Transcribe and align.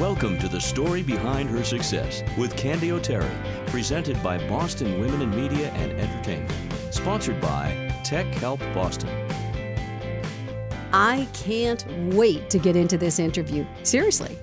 Welcome 0.00 0.38
to 0.40 0.48
the 0.48 0.60
story 0.60 1.02
behind 1.02 1.48
her 1.48 1.64
success 1.64 2.22
with 2.36 2.54
Candy 2.54 2.92
O'Terry, 2.92 3.34
presented 3.68 4.22
by 4.22 4.36
Boston 4.46 5.00
Women 5.00 5.22
in 5.22 5.30
Media 5.30 5.70
and 5.70 5.90
Entertainment, 5.92 6.52
sponsored 6.90 7.40
by 7.40 7.98
Tech 8.04 8.26
Help 8.34 8.60
Boston. 8.74 9.08
I 10.92 11.26
can't 11.32 11.86
wait 12.14 12.50
to 12.50 12.58
get 12.58 12.76
into 12.76 12.98
this 12.98 13.18
interview. 13.18 13.64
Seriously. 13.84 14.38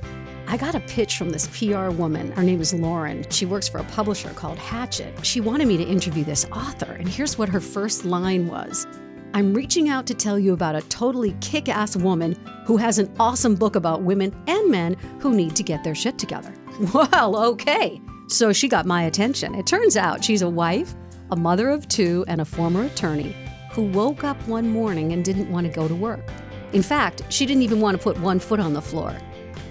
I 0.47 0.57
got 0.57 0.73
a 0.73 0.79
pitch 0.79 1.17
from 1.19 1.29
this 1.29 1.45
PR 1.45 1.89
woman. 1.89 2.31
Her 2.31 2.41
name 2.41 2.59
is 2.59 2.73
Lauren. 2.73 3.23
She 3.29 3.45
works 3.45 3.67
for 3.67 3.77
a 3.77 3.83
publisher 3.83 4.29
called 4.29 4.57
Hachette. 4.57 5.23
She 5.23 5.39
wanted 5.39 5.67
me 5.67 5.77
to 5.77 5.83
interview 5.83 6.23
this 6.23 6.45
author, 6.45 6.93
and 6.93 7.07
here's 7.07 7.37
what 7.37 7.49
her 7.49 7.61
first 7.61 8.05
line 8.05 8.47
was 8.47 8.87
I'm 9.35 9.51
reaching 9.51 9.89
out 9.89 10.05
to 10.07 10.13
tell 10.13 10.37
you 10.37 10.53
about 10.53 10.75
a 10.75 10.81
totally 10.89 11.35
kick 11.41 11.67
ass 11.67 11.95
woman 11.95 12.35
who 12.67 12.77
has 12.77 12.99
an 12.99 13.11
awesome 13.19 13.55
book 13.55 13.75
about 13.75 14.03
women 14.03 14.31
and 14.45 14.69
men 14.69 14.93
who 15.19 15.33
need 15.33 15.55
to 15.55 15.63
get 15.63 15.83
their 15.83 15.95
shit 15.95 16.19
together. 16.19 16.53
Well, 16.93 17.35
okay. 17.35 17.99
So 18.27 18.53
she 18.53 18.67
got 18.67 18.85
my 18.85 19.03
attention. 19.03 19.55
It 19.55 19.65
turns 19.65 19.97
out 19.97 20.23
she's 20.23 20.43
a 20.43 20.49
wife, 20.49 20.93
a 21.31 21.35
mother 21.35 21.69
of 21.69 21.87
two, 21.87 22.25
and 22.27 22.41
a 22.41 22.45
former 22.45 22.83
attorney 22.83 23.35
who 23.71 23.83
woke 23.83 24.23
up 24.23 24.37
one 24.47 24.69
morning 24.69 25.13
and 25.13 25.25
didn't 25.25 25.51
want 25.51 25.65
to 25.65 25.73
go 25.73 25.87
to 25.87 25.95
work. 25.95 26.23
In 26.71 26.83
fact, 26.83 27.23
she 27.29 27.45
didn't 27.47 27.63
even 27.63 27.79
want 27.79 27.97
to 27.97 28.03
put 28.03 28.19
one 28.19 28.39
foot 28.39 28.59
on 28.59 28.73
the 28.73 28.81
floor. 28.81 29.15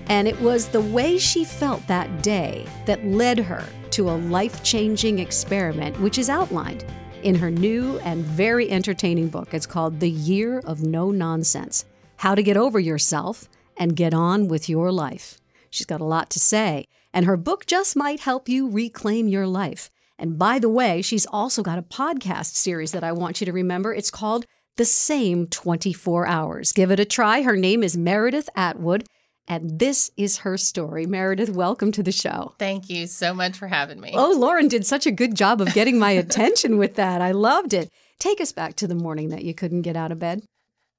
And 0.06 0.26
it 0.26 0.40
was 0.40 0.68
the 0.68 0.80
way 0.80 1.18
she 1.18 1.44
felt 1.44 1.86
that 1.86 2.22
day 2.22 2.66
that 2.86 3.04
led 3.04 3.38
her 3.38 3.64
to 3.90 4.10
a 4.10 4.16
life 4.16 4.62
changing 4.64 5.18
experiment, 5.20 5.98
which 6.00 6.18
is 6.18 6.28
outlined 6.28 6.84
in 7.22 7.36
her 7.36 7.50
new 7.50 7.98
and 8.00 8.24
very 8.24 8.70
entertaining 8.70 9.28
book. 9.28 9.54
It's 9.54 9.66
called 9.66 10.00
The 10.00 10.10
Year 10.10 10.58
of 10.60 10.82
No 10.82 11.10
Nonsense 11.10 11.84
How 12.16 12.34
to 12.34 12.42
Get 12.42 12.56
Over 12.56 12.80
Yourself 12.80 13.48
and 13.76 13.96
Get 13.96 14.12
On 14.12 14.48
with 14.48 14.68
Your 14.68 14.90
Life. 14.92 15.38
She's 15.70 15.86
got 15.86 16.00
a 16.00 16.04
lot 16.04 16.30
to 16.30 16.40
say, 16.40 16.86
and 17.12 17.24
her 17.24 17.36
book 17.36 17.66
just 17.66 17.96
might 17.96 18.20
help 18.20 18.48
you 18.48 18.68
reclaim 18.68 19.28
your 19.28 19.46
life. 19.46 19.90
And 20.18 20.38
by 20.38 20.58
the 20.58 20.68
way, 20.68 21.02
she's 21.02 21.26
also 21.26 21.62
got 21.62 21.78
a 21.78 21.82
podcast 21.82 22.54
series 22.54 22.92
that 22.92 23.04
I 23.04 23.12
want 23.12 23.40
you 23.40 23.44
to 23.46 23.52
remember. 23.52 23.94
It's 23.94 24.10
called 24.10 24.44
The 24.76 24.84
Same 24.84 25.46
24 25.46 26.26
Hours. 26.26 26.72
Give 26.72 26.90
it 26.90 27.00
a 27.00 27.04
try. 27.04 27.42
Her 27.42 27.56
name 27.56 27.82
is 27.82 27.96
Meredith 27.96 28.48
Atwood. 28.54 29.04
And 29.48 29.78
this 29.78 30.10
is 30.16 30.38
her 30.38 30.56
story. 30.56 31.06
Meredith, 31.06 31.50
welcome 31.50 31.92
to 31.92 32.02
the 32.02 32.12
show. 32.12 32.54
Thank 32.58 32.88
you 32.88 33.06
so 33.06 33.34
much 33.34 33.56
for 33.56 33.66
having 33.66 34.00
me. 34.00 34.12
Oh, 34.14 34.32
Lauren 34.32 34.68
did 34.68 34.86
such 34.86 35.06
a 35.06 35.10
good 35.10 35.34
job 35.34 35.60
of 35.60 35.74
getting 35.74 35.98
my 35.98 36.10
attention 36.12 36.78
with 36.78 36.94
that. 36.94 37.20
I 37.20 37.32
loved 37.32 37.74
it. 37.74 37.90
Take 38.18 38.40
us 38.40 38.52
back 38.52 38.76
to 38.76 38.86
the 38.86 38.94
morning 38.94 39.30
that 39.30 39.44
you 39.44 39.52
couldn't 39.52 39.82
get 39.82 39.96
out 39.96 40.12
of 40.12 40.18
bed. 40.18 40.42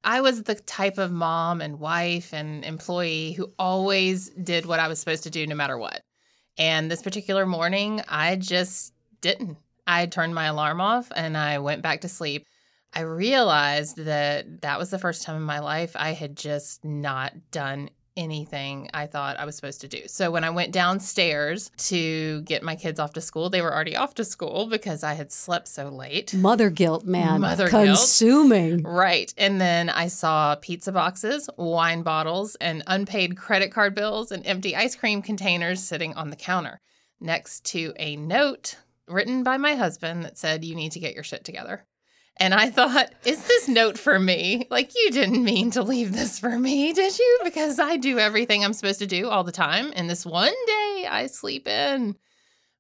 I 0.03 0.19
was 0.19 0.44
the 0.44 0.55
type 0.55 0.97
of 0.97 1.11
mom 1.11 1.61
and 1.61 1.80
wife 1.80 2.33
and 2.33 2.66
employee 2.66 3.31
who 3.31 3.53
always 3.58 4.30
did 4.31 4.66
what 4.66 4.81
I 4.81 4.89
was 4.89 5.00
supposed 5.00 5.23
to 5.23 5.30
do 5.30 5.47
no 5.47 5.55
matter 5.55 5.78
what. 5.78 6.02
And 6.57 6.91
this 6.91 7.02
particular 7.02 7.45
morning, 7.45 8.02
I 8.09 8.35
just 8.35 8.94
didn't. 9.22 9.57
I 9.88 10.05
turned 10.05 10.35
my 10.35 10.45
alarm 10.45 10.81
off 10.81 11.11
and 11.16 11.38
I 11.38 11.59
went 11.59 11.81
back 11.81 12.02
to 12.02 12.09
sleep. 12.09 12.45
I 12.94 13.02
realized 13.02 13.97
that 13.97 14.61
that 14.61 14.78
was 14.78 14.89
the 14.89 15.00
first 15.00 15.23
time 15.23 15.38
in 15.38 15.44
my 15.44 15.59
life 15.59 15.95
I 15.95 16.11
had 16.11 16.35
just 16.35 16.83
not 16.83 17.33
done 17.52 17.89
anything 18.16 18.89
I 18.94 19.08
thought 19.08 19.39
I 19.39 19.45
was 19.45 19.56
supposed 19.56 19.81
to 19.81 19.88
do. 19.88 20.08
So 20.08 20.31
when 20.31 20.44
I 20.44 20.50
went 20.50 20.72
downstairs 20.72 21.72
to 21.78 22.42
get 22.42 22.64
my 22.64 22.75
kids 22.75 23.00
off 23.00 23.14
to 23.14 23.22
school, 23.22 23.50
they 23.50 23.61
were 23.61 23.73
already 23.73 23.95
off 23.95 24.14
to 24.16 24.25
school 24.25 24.67
because 24.67 25.03
I 25.03 25.14
had 25.14 25.31
slept 25.31 25.67
so 25.67 25.89
late. 25.89 26.34
Mother 26.34 26.69
guilt, 26.69 27.06
man. 27.06 27.41
Mother 27.41 27.69
guilt 27.69 27.86
Consuming. 27.86 28.78
guilt. 28.78 28.94
Right. 28.94 29.34
And 29.38 29.59
then 29.59 29.89
I 29.89 30.08
saw 30.08 30.56
pizza 30.56 30.91
boxes, 30.91 31.50
wine 31.58 32.03
bottles, 32.03 32.56
and 32.56 32.84
unpaid 32.88 33.38
credit 33.38 33.72
card 33.72 33.95
bills 33.95 34.31
and 34.31 34.45
empty 34.45 34.75
ice 34.75 34.95
cream 34.95 35.22
containers 35.22 35.81
sitting 35.81 36.13
on 36.13 36.30
the 36.30 36.35
counter 36.35 36.80
next 37.19 37.66
to 37.66 37.94
a 37.97 38.16
note 38.16 38.78
written 39.07 39.44
by 39.44 39.57
my 39.57 39.75
husband 39.75 40.24
that 40.25 40.38
said, 40.38 40.63
You 40.63 40.75
need 40.75 40.91
to 40.94 41.00
get 41.00 41.16
your 41.16 41.24
shit 41.24 41.44
together. 41.44 41.85
And 42.38 42.53
I 42.53 42.71
thought, 42.71 43.13
is 43.25 43.45
this 43.45 43.67
note 43.67 43.97
for 43.97 44.17
me? 44.17 44.67
Like, 44.71 44.94
you 44.95 45.11
didn't 45.11 45.44
mean 45.44 45.71
to 45.71 45.83
leave 45.83 46.13
this 46.13 46.39
for 46.39 46.57
me, 46.57 46.91
did 46.91 47.17
you? 47.17 47.39
Because 47.44 47.79
I 47.79 47.97
do 47.97 48.17
everything 48.17 48.63
I'm 48.63 48.73
supposed 48.73 48.99
to 48.99 49.07
do 49.07 49.29
all 49.29 49.44
the 49.44 49.51
time. 49.51 49.94
And 49.95 50.09
this 50.09 50.25
one 50.25 50.53
day 50.66 51.07
I 51.09 51.27
sleep 51.27 51.67
in. 51.67 52.16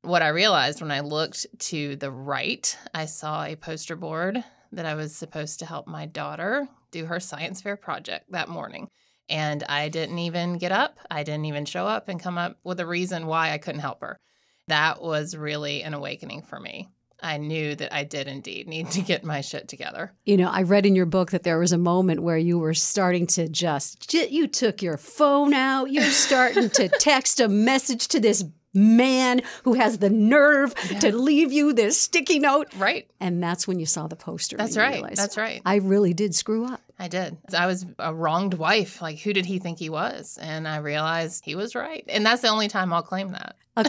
What 0.01 0.23
I 0.23 0.29
realized 0.29 0.81
when 0.81 0.91
I 0.91 1.01
looked 1.01 1.45
to 1.59 1.95
the 1.95 2.11
right, 2.11 2.77
I 2.93 3.05
saw 3.05 3.43
a 3.43 3.55
poster 3.55 3.95
board 3.95 4.43
that 4.71 4.85
I 4.85 4.95
was 4.95 5.15
supposed 5.15 5.59
to 5.59 5.65
help 5.65 5.87
my 5.87 6.07
daughter 6.07 6.67
do 6.91 7.05
her 7.05 7.19
science 7.19 7.61
fair 7.61 7.77
project 7.77 8.31
that 8.31 8.49
morning. 8.49 8.89
And 9.29 9.63
I 9.69 9.89
didn't 9.89 10.19
even 10.19 10.57
get 10.57 10.71
up. 10.71 10.99
I 11.09 11.23
didn't 11.23 11.45
even 11.45 11.65
show 11.65 11.87
up 11.87 12.09
and 12.09 12.19
come 12.19 12.37
up 12.37 12.57
with 12.63 12.79
a 12.79 12.85
reason 12.85 13.27
why 13.27 13.51
I 13.51 13.59
couldn't 13.59 13.81
help 13.81 14.01
her. 14.01 14.19
That 14.67 15.01
was 15.01 15.37
really 15.37 15.83
an 15.83 15.93
awakening 15.93 16.43
for 16.43 16.59
me. 16.59 16.89
I 17.23 17.37
knew 17.37 17.75
that 17.75 17.93
I 17.93 18.03
did 18.03 18.27
indeed 18.27 18.67
need 18.67 18.91
to 18.91 19.01
get 19.01 19.23
my 19.23 19.41
shit 19.41 19.67
together. 19.67 20.11
You 20.25 20.37
know, 20.37 20.49
I 20.49 20.63
read 20.63 20.85
in 20.85 20.95
your 20.95 21.05
book 21.05 21.31
that 21.31 21.43
there 21.43 21.59
was 21.59 21.71
a 21.71 21.77
moment 21.77 22.21
where 22.21 22.37
you 22.37 22.59
were 22.59 22.73
starting 22.73 23.27
to 23.27 23.47
just, 23.47 24.13
you 24.13 24.47
took 24.47 24.81
your 24.81 24.97
phone 24.97 25.53
out, 25.53 25.91
you're 25.91 26.03
starting 26.03 26.69
to 26.71 26.89
text 26.99 27.39
a 27.39 27.47
message 27.47 28.07
to 28.09 28.19
this 28.19 28.43
man 28.73 29.41
who 29.63 29.73
has 29.73 29.99
the 29.99 30.09
nerve 30.09 30.73
yeah. 30.89 30.99
to 30.99 31.15
leave 31.15 31.51
you 31.51 31.73
this 31.73 31.99
sticky 31.99 32.39
note. 32.39 32.73
Right. 32.75 33.07
And 33.19 33.41
that's 33.41 33.67
when 33.67 33.79
you 33.79 33.85
saw 33.85 34.07
the 34.07 34.15
poster. 34.15 34.57
That's 34.57 34.77
right. 34.77 34.95
Realized, 34.95 35.17
that's 35.17 35.37
right. 35.37 35.61
I 35.65 35.75
really 35.75 36.13
did 36.13 36.33
screw 36.35 36.65
up. 36.65 36.81
I 37.03 37.09
did. 37.09 37.37
I 37.53 37.65
was 37.65 37.85
a 37.99 38.13
wronged 38.13 38.53
wife. 38.53 39.01
Like, 39.01 39.19
who 39.19 39.33
did 39.33 39.45
he 39.45 39.59
think 39.59 39.77
he 39.77 39.89
was? 39.89 40.39
And 40.41 40.65
I 40.65 40.77
realized 40.77 41.43
he 41.43 41.53
was 41.53 41.75
right. 41.75 42.05
And 42.07 42.25
that's 42.25 42.43
the 42.43 42.47
only 42.47 42.69
time 42.69 42.93
I'll 42.93 43.03
claim 43.03 43.33
that. 43.33 43.57
A, 43.75 43.81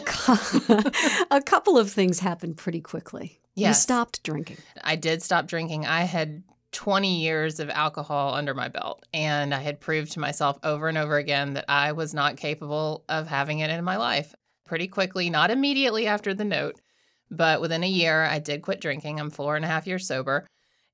a 1.31 1.41
couple 1.41 1.77
of 1.77 1.89
things 1.89 2.19
happened 2.19 2.57
pretty 2.57 2.81
quickly. 2.81 3.39
Yes. 3.53 3.69
You 3.69 3.81
stopped 3.83 4.21
drinking. 4.23 4.57
I 4.83 4.97
did 4.97 5.23
stop 5.23 5.47
drinking. 5.47 5.85
I 5.85 6.01
had 6.01 6.43
20 6.73 7.21
years 7.21 7.61
of 7.61 7.69
alcohol 7.69 8.33
under 8.33 8.53
my 8.53 8.67
belt. 8.67 9.05
And 9.13 9.53
I 9.53 9.61
had 9.61 9.79
proved 9.79 10.11
to 10.11 10.19
myself 10.19 10.59
over 10.61 10.89
and 10.89 10.97
over 10.97 11.15
again 11.15 11.53
that 11.53 11.65
I 11.69 11.93
was 11.93 12.13
not 12.13 12.35
capable 12.35 13.05
of 13.07 13.27
having 13.27 13.59
it 13.59 13.69
in 13.69 13.85
my 13.85 13.95
life 13.95 14.35
pretty 14.65 14.89
quickly, 14.89 15.29
not 15.29 15.51
immediately 15.51 16.05
after 16.05 16.33
the 16.33 16.43
note, 16.43 16.81
but 17.31 17.61
within 17.61 17.81
a 17.81 17.87
year, 17.87 18.25
I 18.25 18.39
did 18.39 18.61
quit 18.61 18.81
drinking. 18.81 19.21
I'm 19.21 19.29
four 19.29 19.55
and 19.55 19.63
a 19.63 19.69
half 19.69 19.87
years 19.87 20.05
sober. 20.05 20.45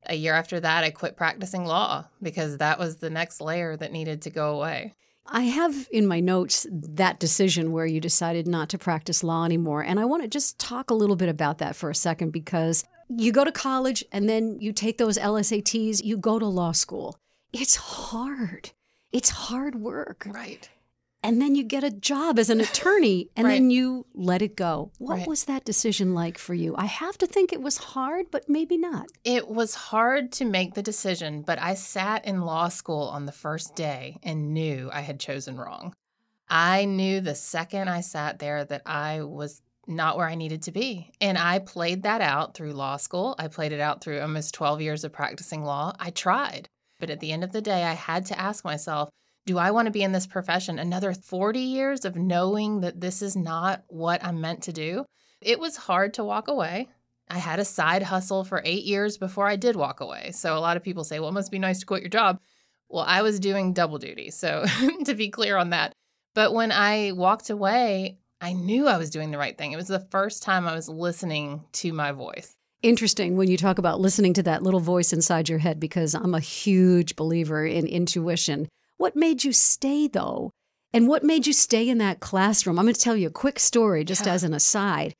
A 0.07 0.15
year 0.15 0.33
after 0.33 0.59
that, 0.59 0.83
I 0.83 0.89
quit 0.89 1.15
practicing 1.15 1.65
law 1.65 2.05
because 2.21 2.57
that 2.57 2.79
was 2.79 2.97
the 2.97 3.09
next 3.09 3.39
layer 3.41 3.77
that 3.77 3.91
needed 3.91 4.21
to 4.23 4.29
go 4.29 4.55
away. 4.55 4.95
I 5.27 5.43
have 5.43 5.87
in 5.91 6.07
my 6.07 6.19
notes 6.19 6.65
that 6.71 7.19
decision 7.19 7.71
where 7.71 7.85
you 7.85 8.01
decided 8.01 8.47
not 8.47 8.69
to 8.69 8.77
practice 8.77 9.23
law 9.23 9.45
anymore. 9.45 9.83
And 9.83 9.99
I 9.99 10.05
want 10.05 10.23
to 10.23 10.27
just 10.27 10.59
talk 10.59 10.89
a 10.89 10.95
little 10.95 11.15
bit 11.15 11.29
about 11.29 11.59
that 11.59 11.75
for 11.75 11.89
a 11.89 11.95
second 11.95 12.31
because 12.31 12.83
you 13.09 13.31
go 13.31 13.45
to 13.45 13.51
college 13.51 14.03
and 14.11 14.27
then 14.27 14.57
you 14.59 14.73
take 14.73 14.97
those 14.97 15.17
LSATs, 15.17 16.03
you 16.03 16.17
go 16.17 16.39
to 16.39 16.47
law 16.47 16.71
school. 16.71 17.17
It's 17.53 17.75
hard. 17.75 18.71
It's 19.11 19.29
hard 19.29 19.75
work. 19.75 20.25
Right 20.25 20.69
and 21.23 21.41
then 21.41 21.55
you 21.55 21.63
get 21.63 21.83
a 21.83 21.91
job 21.91 22.39
as 22.39 22.49
an 22.49 22.61
attorney 22.67 23.29
and 23.35 23.45
right. 23.47 23.53
then 23.53 23.69
you 23.69 24.05
let 24.13 24.41
it 24.41 24.55
go. 24.55 24.91
What 24.97 25.19
right. 25.19 25.27
was 25.27 25.45
that 25.45 25.65
decision 25.65 26.13
like 26.13 26.37
for 26.37 26.53
you? 26.53 26.75
I 26.77 26.85
have 26.85 27.17
to 27.19 27.27
think 27.27 27.53
it 27.53 27.61
was 27.61 27.77
hard, 27.77 28.27
but 28.31 28.49
maybe 28.49 28.77
not. 28.77 29.07
It 29.23 29.47
was 29.47 29.75
hard 29.75 30.31
to 30.33 30.45
make 30.45 30.73
the 30.73 30.83
decision, 30.83 31.41
but 31.41 31.59
I 31.59 31.75
sat 31.75 32.25
in 32.25 32.41
law 32.41 32.69
school 32.69 33.03
on 33.03 33.25
the 33.25 33.31
first 33.31 33.75
day 33.75 34.17
and 34.23 34.53
knew 34.53 34.89
I 34.91 35.01
had 35.01 35.19
chosen 35.19 35.57
wrong. 35.57 35.93
I 36.49 36.85
knew 36.85 37.21
the 37.21 37.35
second 37.35 37.89
I 37.89 38.01
sat 38.01 38.39
there 38.39 38.65
that 38.65 38.81
I 38.85 39.21
was 39.21 39.61
not 39.87 40.17
where 40.17 40.27
I 40.27 40.35
needed 40.35 40.63
to 40.63 40.71
be. 40.71 41.11
And 41.19 41.37
I 41.37 41.59
played 41.59 42.03
that 42.03 42.21
out 42.21 42.53
through 42.53 42.73
law 42.73 42.97
school. 42.97 43.35
I 43.39 43.47
played 43.47 43.71
it 43.71 43.79
out 43.79 44.01
through 44.01 44.19
almost 44.19 44.53
12 44.53 44.81
years 44.81 45.03
of 45.03 45.11
practicing 45.11 45.63
law. 45.63 45.93
I 45.99 46.11
tried. 46.11 46.67
But 46.99 47.09
at 47.09 47.19
the 47.19 47.31
end 47.31 47.43
of 47.43 47.51
the 47.51 47.61
day, 47.61 47.83
I 47.83 47.93
had 47.93 48.25
to 48.27 48.39
ask 48.39 48.63
myself, 48.63 49.09
do 49.45 49.57
I 49.57 49.71
want 49.71 49.87
to 49.87 49.91
be 49.91 50.03
in 50.03 50.11
this 50.11 50.27
profession 50.27 50.77
another 50.79 51.13
40 51.13 51.59
years 51.59 52.05
of 52.05 52.15
knowing 52.15 52.81
that 52.81 53.01
this 53.01 53.21
is 53.21 53.35
not 53.35 53.83
what 53.87 54.23
I'm 54.23 54.41
meant 54.41 54.63
to 54.63 54.73
do? 54.73 55.05
It 55.41 55.59
was 55.59 55.75
hard 55.75 56.13
to 56.15 56.23
walk 56.23 56.47
away. 56.47 56.89
I 57.29 57.37
had 57.37 57.59
a 57.59 57.65
side 57.65 58.03
hustle 58.03 58.43
for 58.43 58.61
eight 58.65 58.83
years 58.83 59.17
before 59.17 59.47
I 59.47 59.55
did 59.55 59.75
walk 59.75 60.01
away. 60.01 60.31
So 60.31 60.55
a 60.55 60.59
lot 60.59 60.77
of 60.77 60.83
people 60.83 61.03
say, 61.03 61.19
well, 61.19 61.29
it 61.29 61.33
must 61.33 61.51
be 61.51 61.59
nice 61.59 61.79
to 61.79 61.85
quit 61.85 62.01
your 62.01 62.09
job. 62.09 62.39
Well, 62.89 63.05
I 63.07 63.21
was 63.21 63.39
doing 63.39 63.73
double 63.73 63.97
duty. 63.97 64.31
So 64.31 64.65
to 65.05 65.15
be 65.15 65.29
clear 65.29 65.57
on 65.57 65.71
that. 65.71 65.93
But 66.35 66.53
when 66.53 66.71
I 66.71 67.13
walked 67.13 67.49
away, 67.49 68.17
I 68.41 68.53
knew 68.53 68.87
I 68.87 68.97
was 68.97 69.09
doing 69.09 69.31
the 69.31 69.37
right 69.37 69.57
thing. 69.57 69.71
It 69.71 69.77
was 69.77 69.87
the 69.87 70.07
first 70.11 70.43
time 70.43 70.67
I 70.67 70.75
was 70.75 70.89
listening 70.89 71.63
to 71.73 71.93
my 71.93 72.11
voice. 72.11 72.55
Interesting 72.81 73.37
when 73.37 73.49
you 73.49 73.57
talk 73.57 73.77
about 73.77 73.99
listening 73.99 74.33
to 74.33 74.43
that 74.43 74.63
little 74.63 74.79
voice 74.79 75.13
inside 75.13 75.47
your 75.47 75.59
head, 75.59 75.79
because 75.79 76.15
I'm 76.15 76.33
a 76.33 76.39
huge 76.39 77.15
believer 77.15 77.63
in 77.65 77.85
intuition. 77.85 78.67
What 79.01 79.15
made 79.15 79.43
you 79.43 79.51
stay 79.51 80.07
though? 80.07 80.51
And 80.93 81.07
what 81.07 81.23
made 81.23 81.47
you 81.47 81.53
stay 81.53 81.89
in 81.89 81.97
that 81.97 82.19
classroom? 82.19 82.77
I'm 82.77 82.85
going 82.85 82.93
to 82.93 83.01
tell 83.01 83.15
you 83.15 83.29
a 83.29 83.31
quick 83.31 83.57
story 83.57 84.05
just 84.05 84.27
yeah. 84.27 84.33
as 84.33 84.43
an 84.43 84.53
aside. 84.53 85.15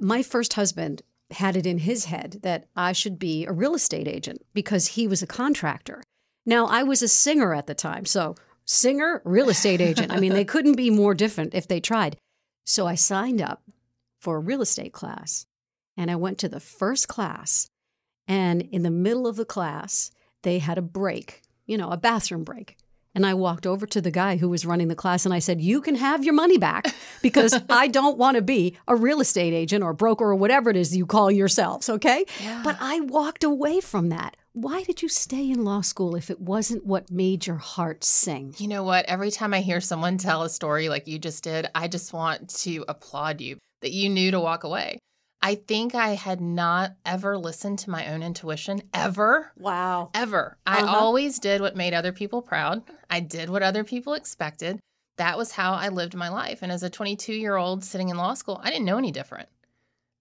My 0.00 0.20
first 0.24 0.54
husband 0.54 1.02
had 1.30 1.54
it 1.54 1.64
in 1.64 1.78
his 1.78 2.06
head 2.06 2.40
that 2.42 2.66
I 2.74 2.90
should 2.90 3.20
be 3.20 3.46
a 3.46 3.52
real 3.52 3.76
estate 3.76 4.08
agent 4.08 4.44
because 4.52 4.88
he 4.88 5.06
was 5.06 5.22
a 5.22 5.28
contractor. 5.28 6.02
Now, 6.44 6.66
I 6.66 6.82
was 6.82 7.02
a 7.02 7.08
singer 7.08 7.54
at 7.54 7.68
the 7.68 7.74
time, 7.74 8.04
so 8.04 8.34
singer, 8.64 9.22
real 9.24 9.48
estate 9.48 9.80
agent. 9.80 10.10
I 10.10 10.18
mean, 10.18 10.32
they 10.32 10.44
couldn't 10.52 10.74
be 10.74 10.90
more 10.90 11.14
different 11.14 11.54
if 11.54 11.68
they 11.68 11.78
tried. 11.78 12.16
So 12.64 12.88
I 12.88 12.96
signed 12.96 13.40
up 13.40 13.62
for 14.18 14.38
a 14.38 14.40
real 14.40 14.60
estate 14.60 14.92
class 14.92 15.46
and 15.96 16.10
I 16.10 16.16
went 16.16 16.38
to 16.38 16.48
the 16.48 16.58
first 16.58 17.06
class. 17.06 17.68
And 18.26 18.62
in 18.62 18.82
the 18.82 18.90
middle 18.90 19.28
of 19.28 19.36
the 19.36 19.44
class, 19.44 20.10
they 20.42 20.58
had 20.58 20.78
a 20.78 20.82
break, 20.82 21.42
you 21.64 21.78
know, 21.78 21.90
a 21.90 21.96
bathroom 21.96 22.42
break. 22.42 22.76
And 23.14 23.26
I 23.26 23.34
walked 23.34 23.66
over 23.66 23.86
to 23.86 24.00
the 24.00 24.10
guy 24.10 24.36
who 24.36 24.48
was 24.48 24.64
running 24.64 24.88
the 24.88 24.94
class 24.94 25.24
and 25.24 25.34
I 25.34 25.40
said, 25.40 25.60
You 25.60 25.80
can 25.80 25.96
have 25.96 26.24
your 26.24 26.34
money 26.34 26.58
back 26.58 26.94
because 27.22 27.58
I 27.70 27.88
don't 27.88 28.18
want 28.18 28.36
to 28.36 28.42
be 28.42 28.76
a 28.86 28.94
real 28.94 29.20
estate 29.20 29.52
agent 29.52 29.82
or 29.82 29.92
broker 29.92 30.24
or 30.24 30.34
whatever 30.36 30.70
it 30.70 30.76
is 30.76 30.96
you 30.96 31.06
call 31.06 31.30
yourselves, 31.30 31.88
okay? 31.88 32.24
Yeah. 32.40 32.62
But 32.62 32.76
I 32.80 33.00
walked 33.00 33.44
away 33.44 33.80
from 33.80 34.10
that. 34.10 34.36
Why 34.52 34.82
did 34.82 35.00
you 35.00 35.08
stay 35.08 35.48
in 35.48 35.64
law 35.64 35.80
school 35.80 36.16
if 36.16 36.28
it 36.28 36.40
wasn't 36.40 36.84
what 36.84 37.10
made 37.10 37.46
your 37.46 37.56
heart 37.56 38.02
sing? 38.02 38.54
You 38.58 38.66
know 38.66 38.82
what? 38.82 39.04
Every 39.06 39.30
time 39.30 39.54
I 39.54 39.60
hear 39.60 39.80
someone 39.80 40.18
tell 40.18 40.42
a 40.42 40.50
story 40.50 40.88
like 40.88 41.06
you 41.06 41.18
just 41.18 41.44
did, 41.44 41.68
I 41.74 41.86
just 41.86 42.12
want 42.12 42.48
to 42.60 42.84
applaud 42.88 43.40
you 43.40 43.58
that 43.82 43.92
you 43.92 44.08
knew 44.08 44.32
to 44.32 44.40
walk 44.40 44.64
away. 44.64 44.98
I 45.42 45.54
think 45.54 45.94
I 45.94 46.10
had 46.10 46.40
not 46.40 46.92
ever 47.06 47.38
listened 47.38 47.78
to 47.80 47.90
my 47.90 48.12
own 48.12 48.22
intuition 48.22 48.82
ever. 48.92 49.52
Wow. 49.56 50.10
Ever. 50.12 50.58
I 50.66 50.82
Uh-huh. 50.82 50.96
always 50.98 51.38
did 51.38 51.60
what 51.62 51.76
made 51.76 51.94
other 51.94 52.12
people 52.12 52.42
proud. 52.42 52.82
I 53.08 53.20
did 53.20 53.48
what 53.48 53.62
other 53.62 53.82
people 53.82 54.12
expected. 54.14 54.80
That 55.16 55.38
was 55.38 55.52
how 55.52 55.72
I 55.74 55.88
lived 55.88 56.14
my 56.14 56.28
life. 56.28 56.60
And 56.62 56.70
as 56.70 56.82
a 56.82 56.90
22 56.90 57.32
year 57.32 57.56
old 57.56 57.84
sitting 57.84 58.10
in 58.10 58.16
law 58.18 58.34
school, 58.34 58.60
I 58.62 58.70
didn't 58.70 58.84
know 58.84 58.98
any 58.98 59.12
different. 59.12 59.48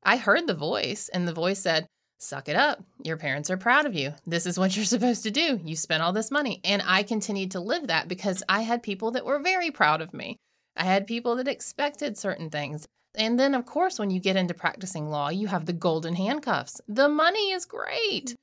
I 0.03 0.15
heard 0.17 0.47
the 0.47 0.53
voice, 0.53 1.09
and 1.09 1.27
the 1.27 1.33
voice 1.33 1.59
said, 1.59 1.85
Suck 2.21 2.49
it 2.49 2.55
up. 2.57 2.83
Your 3.03 3.15
parents 3.15 3.49
are 3.49 3.55
proud 3.57 3.85
of 3.85 3.95
you. 3.95 4.13
This 4.27 4.45
is 4.45 4.57
what 4.59 4.73
you're 4.75 4.85
supposed 4.85 5.23
to 5.23 5.31
do. 5.31 5.59
You 5.63 5.75
spent 5.75 6.03
all 6.03 6.11
this 6.13 6.31
money. 6.31 6.59
And 6.65 6.81
I 6.85 7.03
continued 7.03 7.51
to 7.51 7.59
live 7.61 7.87
that 7.87 8.07
because 8.07 8.43
I 8.49 8.61
had 8.61 8.83
people 8.83 9.11
that 9.11 9.25
were 9.25 9.39
very 9.39 9.71
proud 9.71 10.01
of 10.01 10.13
me. 10.13 10.37
I 10.75 10.83
had 10.83 11.07
people 11.07 11.35
that 11.37 11.47
expected 11.47 12.17
certain 12.17 12.49
things. 12.49 12.85
And 13.15 13.39
then, 13.39 13.55
of 13.55 13.65
course, 13.65 13.99
when 13.99 14.11
you 14.11 14.19
get 14.19 14.35
into 14.35 14.53
practicing 14.53 15.09
law, 15.09 15.29
you 15.29 15.47
have 15.47 15.65
the 15.65 15.73
golden 15.73 16.15
handcuffs. 16.15 16.79
The 16.87 17.09
money 17.09 17.51
is 17.51 17.65
great. 17.65 18.25
Mm-hmm. 18.25 18.35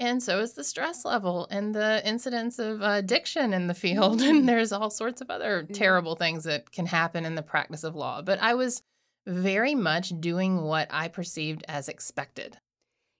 And 0.00 0.22
so 0.22 0.38
is 0.40 0.52
the 0.52 0.64
stress 0.64 1.04
level 1.04 1.48
and 1.50 1.74
the 1.74 2.06
incidence 2.06 2.58
of 2.58 2.82
uh, 2.82 2.90
addiction 2.98 3.52
in 3.52 3.66
the 3.66 3.74
field. 3.74 4.20
And 4.22 4.38
mm-hmm. 4.38 4.46
there's 4.46 4.72
all 4.72 4.90
sorts 4.90 5.20
of 5.20 5.30
other 5.30 5.62
mm-hmm. 5.62 5.72
terrible 5.72 6.14
things 6.16 6.44
that 6.44 6.70
can 6.70 6.86
happen 6.86 7.24
in 7.24 7.34
the 7.34 7.42
practice 7.42 7.84
of 7.84 7.96
law. 7.96 8.22
But 8.22 8.40
I 8.40 8.54
was 8.54 8.82
very 9.26 9.74
much 9.74 10.12
doing 10.20 10.62
what 10.62 10.88
I 10.90 11.08
perceived 11.08 11.64
as 11.68 11.88
expected. 11.88 12.58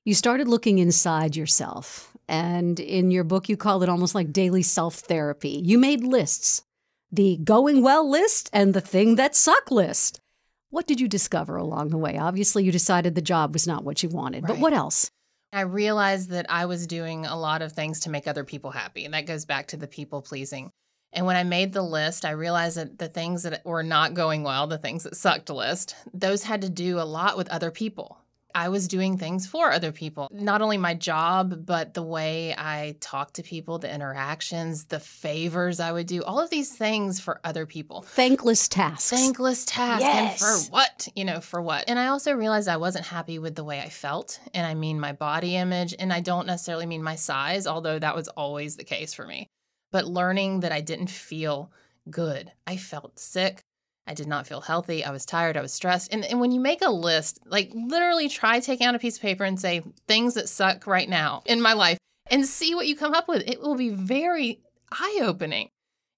You 0.05 0.15
started 0.15 0.49
looking 0.49 0.79
inside 0.79 1.37
yourself. 1.37 2.17
And 2.29 2.79
in 2.79 3.11
your 3.11 3.25
book, 3.25 3.49
you 3.49 3.57
call 3.57 3.83
it 3.83 3.89
almost 3.89 4.15
like 4.15 4.33
daily 4.33 4.63
self 4.63 4.97
therapy. 4.97 5.61
You 5.65 5.79
made 5.79 6.05
lists 6.05 6.63
the 7.11 7.39
going 7.39 7.83
well 7.83 8.09
list 8.09 8.51
and 8.53 8.75
the 8.75 8.81
thing 8.81 9.17
that 9.17 9.35
suck 9.35 9.71
list. 9.71 10.21
What 10.71 10.87
did 10.87 11.01
you 11.01 11.09
discover 11.09 11.57
along 11.57 11.89
the 11.89 11.99
way? 11.99 12.19
Obviously, 12.19 12.63
you 12.63 12.73
decided 12.73 13.15
the 13.15 13.23
job 13.23 13.55
was 13.55 13.67
not 13.67 13.85
what 13.85 14.03
you 14.03 14.09
wanted, 14.11 14.47
but 14.47 14.59
what 14.59 14.75
else? 14.75 15.11
I 15.51 15.63
realized 15.63 16.29
that 16.31 16.45
I 16.51 16.67
was 16.67 16.87
doing 16.87 17.25
a 17.25 17.39
lot 17.39 17.63
of 17.63 17.73
things 17.73 18.01
to 18.01 18.11
make 18.11 18.29
other 18.29 18.45
people 18.45 18.71
happy. 18.71 19.07
And 19.07 19.15
that 19.15 19.27
goes 19.27 19.47
back 19.47 19.69
to 19.69 19.79
the 19.79 19.87
people 19.87 20.21
pleasing. 20.21 20.71
And 21.11 21.25
when 21.25 21.37
I 21.37 21.43
made 21.45 21.73
the 21.73 21.83
list, 21.83 22.27
I 22.27 22.33
realized 22.33 22.77
that 22.77 22.99
the 22.99 23.09
things 23.09 23.45
that 23.45 23.65
were 23.65 23.83
not 23.83 24.13
going 24.13 24.43
well, 24.43 24.67
the 24.67 24.77
things 24.77 25.05
that 25.05 25.17
sucked 25.17 25.49
list, 25.49 25.97
those 26.13 26.43
had 26.43 26.61
to 26.61 26.69
do 26.69 27.01
a 27.01 27.03
lot 27.03 27.39
with 27.39 27.49
other 27.49 27.71
people. 27.71 28.21
I 28.65 28.69
was 28.71 28.89
doing 28.89 29.17
things 29.19 29.47
for 29.47 29.71
other 29.73 29.93
people, 29.93 30.29
not 30.33 30.63
only 30.63 30.79
my 30.79 30.95
job, 30.95 31.65
but 31.65 31.95
the 31.95 32.03
way 32.03 32.55
I 32.59 32.97
talked 33.01 33.35
to 33.35 33.43
people, 33.43 33.79
the 33.79 33.93
interactions, 33.95 34.85
the 34.87 34.99
favors 35.01 35.79
I 35.81 35.93
would 35.93 36.07
do, 36.07 36.23
all 36.25 36.41
of 36.41 36.51
these 36.51 36.71
things 36.75 37.21
for 37.21 37.41
other 37.45 37.67
people 37.67 38.03
Thankless 38.03 38.67
tasks. 38.69 39.11
thankless 39.11 39.65
tasks. 39.65 40.03
Yes. 40.03 40.43
and 40.43 40.67
for 40.67 40.73
what 40.73 41.09
you 41.15 41.25
know 41.25 41.41
for 41.41 41.61
what 41.63 41.85
and 41.89 41.99
i 41.99 42.07
also 42.09 42.33
realized 42.33 42.69
i 42.69 42.77
wasn't 42.77 43.07
happy 43.07 43.39
with 43.39 43.55
the 43.55 43.65
way 43.65 43.81
i 43.81 43.89
felt 43.89 44.41
and 44.55 44.67
i 44.67 44.75
mean 44.75 44.99
my 44.99 45.13
body 45.13 45.55
image 45.57 45.95
and 45.99 46.13
i 46.13 46.21
don't 46.21 46.47
necessarily 46.47 46.87
mean 46.87 47.03
my 47.03 47.15
size 47.17 47.67
although 47.67 47.99
that 47.99 48.17
was 48.17 48.29
always 48.29 48.77
the 48.77 48.85
case 48.85 49.15
for 49.15 49.27
me 49.27 49.47
but 49.93 50.07
learning 50.07 50.61
that 50.61 50.73
i 50.73 50.81
didn't 50.81 51.11
feel 51.11 51.71
good 52.11 52.51
i 52.67 52.77
felt 52.77 53.19
sick 53.19 53.61
i 54.09 54.15
did 54.15 54.27
not 54.27 54.47
feel 54.47 54.61
healthy 54.61 55.05
i 55.05 55.11
was 55.11 55.25
tired 55.27 55.57
i 55.57 55.61
was 55.61 55.73
stressed 55.73 56.13
and, 56.13 56.25
and 56.25 56.41
when 56.41 56.51
you 56.51 56.61
make 56.61 56.83
a 56.83 56.91
list 56.91 57.39
like 57.47 57.71
literally 57.75 58.29
try 58.29 58.59
taking 58.61 58.87
out 58.87 58.95
a 58.95 58.99
piece 58.99 59.17
of 59.17 59.23
paper 59.23 59.45
and 59.45 59.61
say 59.61 59.83
things 60.07 60.35
that 60.35 60.49
suck 60.49 60.87
right 60.87 61.09
now 61.09 61.43
in 61.47 61.61
my 61.61 61.73
life 61.75 61.99
and 62.31 62.45
see 62.45 62.75
what 62.75 62.87
you 62.87 62.97
come 62.97 63.15
up 63.15 63.29
with 63.29 63.43
it 63.49 63.61
will 63.61 63.77
be 63.77 63.91
very 63.91 64.61
eye-opening 64.93 65.69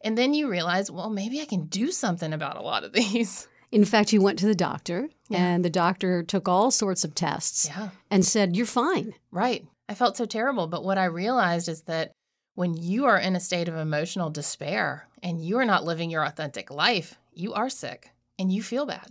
and 0.03 0.17
then 0.17 0.33
you 0.33 0.49
realize, 0.49 0.91
well, 0.91 1.11
maybe 1.11 1.43
I 1.43 1.45
can 1.45 1.67
do 1.67 1.91
something 1.93 2.33
about 2.33 2.57
a 2.57 2.63
lot 2.63 2.85
of 2.85 2.93
these. 2.95 3.47
In 3.71 3.85
fact, 3.85 4.15
you 4.15 4.23
went 4.23 4.39
to 4.39 4.47
the 4.47 4.55
doctor, 4.55 5.11
Yeah. 5.29 5.39
and 5.45 5.63
the 5.63 5.69
doctor 5.69 6.23
took 6.23 6.49
all 6.49 6.71
sorts 6.71 7.05
of 7.05 7.15
tests 7.15 7.69
Yeah. 7.69 7.91
and 8.11 8.25
said, 8.25 8.57
You're 8.57 8.65
fine. 8.65 9.13
Right. 9.31 9.67
I 9.91 9.95
felt 9.95 10.17
so 10.17 10.25
terrible. 10.25 10.67
But 10.69 10.85
what 10.85 10.97
I 10.97 11.05
realized 11.05 11.69
is 11.69 11.83
that 11.83 12.13
when 12.55 12.75
you 12.79 13.05
are 13.05 13.19
in 13.19 13.37
a 13.37 13.41
state 13.41 13.69
of 13.69 13.77
emotional 13.77 14.31
despair 14.31 15.07
and 15.23 15.45
you 15.45 15.59
are 15.59 15.67
not 15.67 15.85
living 15.85 16.11
your 16.11 16.25
authentic 16.25 16.71
life, 16.71 17.19
you 17.41 17.55
are 17.55 17.71
sick 17.71 18.11
and 18.39 18.53
you 18.53 18.63
feel 18.63 18.87
bad. 18.87 19.09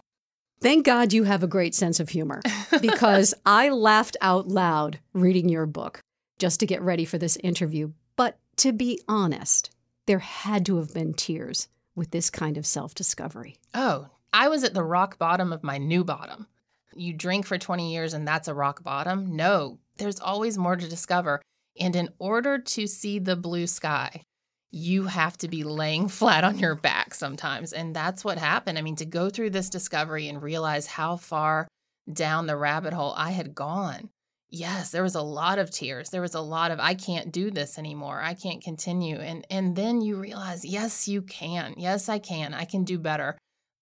Thank 0.62 0.86
God 0.86 1.14
you 1.14 1.24
have 1.24 1.44
a 1.44 1.48
great 1.48 1.74
sense 1.74 2.00
of 2.00 2.10
humor 2.10 2.42
because 2.82 3.34
I 3.46 3.70
laughed 3.70 4.18
out 4.22 4.48
loud 4.48 5.00
reading 5.14 5.50
your 5.50 5.66
book 5.66 6.02
just 6.38 6.60
to 6.60 6.66
get 6.66 6.82
ready 6.82 7.06
for 7.06 7.18
this 7.18 7.38
interview. 7.38 7.92
But 8.16 8.38
to 8.58 8.74
be 8.74 9.02
honest, 9.08 9.72
there 10.06 10.20
had 10.20 10.66
to 10.66 10.78
have 10.78 10.94
been 10.94 11.14
tears 11.14 11.68
with 11.96 12.12
this 12.12 12.30
kind 12.30 12.58
of 12.58 12.66
self 12.66 12.94
discovery. 12.94 13.56
Oh, 13.74 14.08
I 14.34 14.48
was 14.48 14.64
at 14.64 14.74
the 14.74 14.84
rock 14.84 15.18
bottom 15.18 15.52
of 15.54 15.64
my 15.64 15.78
new 15.78 16.04
bottom. 16.04 16.48
You 16.94 17.14
drink 17.14 17.46
for 17.46 17.58
20 17.58 17.94
years 17.94 18.14
and 18.14 18.28
that's 18.28 18.48
a 18.48 18.54
rock 18.54 18.84
bottom? 18.84 19.36
No, 19.36 19.80
there's 19.98 20.20
always 20.20 20.58
more 20.58 20.76
to 20.76 20.90
discover. 20.90 21.42
And 21.80 21.96
in 21.96 22.10
order 22.20 22.58
to 22.58 22.88
see 22.88 23.20
the 23.20 23.36
blue 23.36 23.68
sky, 23.68 24.24
you 24.72 25.06
have 25.06 25.38
to 25.40 25.48
be 25.48 25.64
laying 25.64 26.08
flat 26.20 26.44
on 26.44 26.60
your 26.60 26.76
back 26.76 27.14
sometimes. 27.14 27.74
And 27.74 27.96
that's 27.96 28.24
what 28.24 28.38
happened. 28.38 28.78
I 28.78 28.82
mean, 28.82 28.98
to 28.98 29.06
go 29.06 29.30
through 29.30 29.52
this 29.52 29.70
discovery 29.70 30.28
and 30.28 30.42
realize 30.42 30.88
how 30.88 31.18
far 31.18 31.68
down 32.12 32.48
the 32.48 32.58
rabbit 32.58 32.94
hole 32.94 33.14
I 33.16 33.32
had 33.32 33.56
gone. 33.56 34.10
Yes, 34.52 34.90
there 34.90 35.04
was 35.04 35.14
a 35.14 35.22
lot 35.22 35.60
of 35.60 35.70
tears. 35.70 36.10
There 36.10 36.22
was 36.22 36.34
a 36.34 36.42
lot 36.42 36.72
of 36.72 36.80
I 36.80 36.96
can't 36.96 37.32
do 37.32 37.52
this 37.52 37.78
anymore. 37.78 38.20
I 38.20 38.34
can't 38.34 38.64
continue. 38.64 39.18
And 39.18 39.46
and 39.52 39.76
then 39.76 40.02
you 40.02 40.20
realize, 40.20 40.66
yes, 40.66 41.08
you 41.08 41.22
can. 41.22 41.76
Yes, 41.78 42.10
I 42.10 42.18
can. 42.18 42.56
I 42.56 42.66
can 42.66 42.84
do 42.84 42.98
better. 42.98 43.38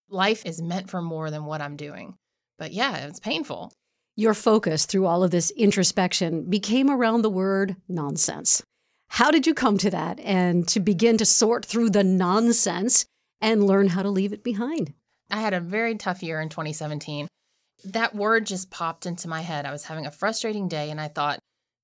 Life 0.09 0.45
is 0.45 0.61
meant 0.61 0.89
for 0.89 1.01
more 1.01 1.31
than 1.31 1.45
what 1.45 1.61
I'm 1.61 1.77
doing. 1.77 2.15
But 2.59 2.73
yeah, 2.73 2.97
it's 3.07 3.19
painful. 3.19 3.71
Your 4.17 4.33
focus 4.33 4.85
through 4.85 5.05
all 5.05 5.23
of 5.23 5.31
this 5.31 5.51
introspection 5.51 6.49
became 6.49 6.89
around 6.89 7.21
the 7.21 7.29
word 7.29 7.75
nonsense. 7.87 8.61
How 9.09 9.31
did 9.31 9.47
you 9.47 9.53
come 9.53 9.77
to 9.79 9.89
that 9.89 10.19
and 10.19 10.67
to 10.69 10.79
begin 10.79 11.17
to 11.17 11.25
sort 11.25 11.65
through 11.65 11.91
the 11.91 12.03
nonsense 12.03 13.05
and 13.41 13.65
learn 13.65 13.89
how 13.89 14.03
to 14.03 14.09
leave 14.09 14.33
it 14.33 14.43
behind? 14.43 14.93
I 15.29 15.41
had 15.41 15.53
a 15.53 15.59
very 15.59 15.95
tough 15.95 16.23
year 16.23 16.39
in 16.41 16.49
2017. 16.49 17.27
That 17.85 18.15
word 18.15 18.45
just 18.45 18.69
popped 18.69 19.05
into 19.05 19.27
my 19.27 19.41
head. 19.41 19.65
I 19.65 19.71
was 19.71 19.85
having 19.85 20.05
a 20.05 20.11
frustrating 20.11 20.67
day 20.67 20.89
and 20.89 20.99
I 20.99 21.07
thought 21.07 21.39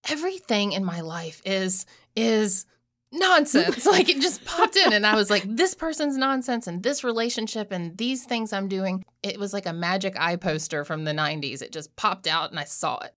everything 0.09 0.73
in 0.73 0.83
my 0.83 1.01
life 1.01 1.41
is 1.45 1.85
is 2.15 2.65
nonsense. 3.11 3.85
like 3.85 4.09
it 4.09 4.21
just 4.21 4.43
popped 4.43 4.75
in 4.75 4.91
and 4.91 5.05
I 5.05 5.15
was 5.15 5.29
like 5.29 5.43
this 5.45 5.75
person's 5.75 6.17
nonsense 6.17 6.67
and 6.67 6.83
this 6.83 7.03
relationship 7.03 7.71
and 7.71 7.97
these 7.97 8.25
things 8.25 8.53
I'm 8.53 8.67
doing. 8.67 9.03
It 9.21 9.39
was 9.39 9.53
like 9.53 9.65
a 9.65 9.73
magic 9.73 10.15
eye 10.19 10.35
poster 10.35 10.83
from 10.83 11.03
the 11.03 11.11
90s. 11.11 11.61
It 11.61 11.71
just 11.71 11.95
popped 11.95 12.27
out 12.27 12.51
and 12.51 12.59
I 12.59 12.65
saw 12.65 12.97
it. 12.99 13.13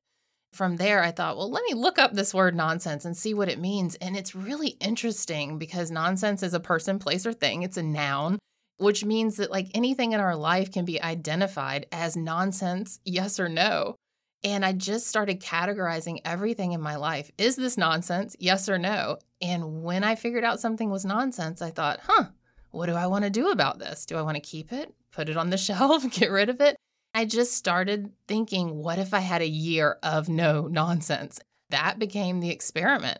From 0.53 0.77
there 0.77 1.03
I 1.03 1.11
thought, 1.11 1.37
well, 1.37 1.51
let 1.51 1.65
me 1.65 1.75
look 1.75 1.99
up 1.99 2.13
this 2.13 2.33
word 2.33 2.55
nonsense 2.55 3.05
and 3.05 3.17
see 3.17 3.35
what 3.35 3.49
it 3.49 3.59
means. 3.59 3.95
And 3.97 4.17
it's 4.17 4.35
really 4.35 4.77
interesting 4.81 5.59
because 5.59 5.91
nonsense 5.91 6.43
is 6.43 6.55
a 6.55 6.61
person, 6.61 6.99
place 6.99 7.27
or 7.27 7.33
thing. 7.33 7.63
It's 7.63 7.77
a 7.77 7.83
noun 7.83 8.39
which 8.79 9.05
means 9.05 9.37
that 9.37 9.51
like 9.51 9.69
anything 9.75 10.13
in 10.13 10.21
our 10.21 10.37
life 10.37 10.71
can 10.71 10.85
be 10.85 11.03
identified 11.03 11.87
as 11.93 12.17
nonsense, 12.17 13.01
yes 13.05 13.41
or 13.41 13.49
no. 13.49 13.97
And 14.45 14.65
I 14.65 14.73
just 14.73 15.07
started 15.07 15.41
categorizing 15.41 16.21
everything 16.25 16.73
in 16.73 16.81
my 16.81 16.97
life. 16.97 17.31
Is 17.39 17.57
this 17.57 17.79
nonsense? 17.79 18.37
Yes 18.39 18.69
or 18.69 18.79
no? 18.79 19.19
And 19.41 19.83
when 19.83 20.05
I 20.05 20.15
figured 20.15 20.45
out 20.45 20.61
something 20.61 20.91
was 20.91 21.05
nonsense, 21.05 21.63
I 21.63 21.71
thought, 21.71 22.01
huh, 22.07 22.27
what 22.71 22.87
do 22.87 22.95
I 22.95 23.07
want 23.07 23.25
to 23.25 23.31
do 23.31 23.51
about 23.51 23.79
this? 23.79 24.05
Do 24.05 24.17
I 24.17 24.23
want 24.23 24.37
to 24.37 24.41
keep 24.41 24.73
it, 24.73 24.95
put 25.11 25.29
it 25.29 25.37
on 25.37 25.51
the 25.51 25.57
shelf, 25.57 26.09
get 26.11 26.31
rid 26.31 26.51
of 26.51 26.61
it? 26.61 26.77
I 27.17 27.25
just 27.25 27.55
started 27.55 28.13
thinking, 28.29 28.83
what 28.83 28.99
if 28.99 29.15
I 29.15 29.21
had 29.21 29.41
a 29.41 29.49
year 29.49 29.97
of 30.03 30.29
no 30.29 30.67
nonsense? 30.67 31.41
That 31.71 31.99
became 31.99 32.41
the 32.41 32.51
experiment. 32.51 33.17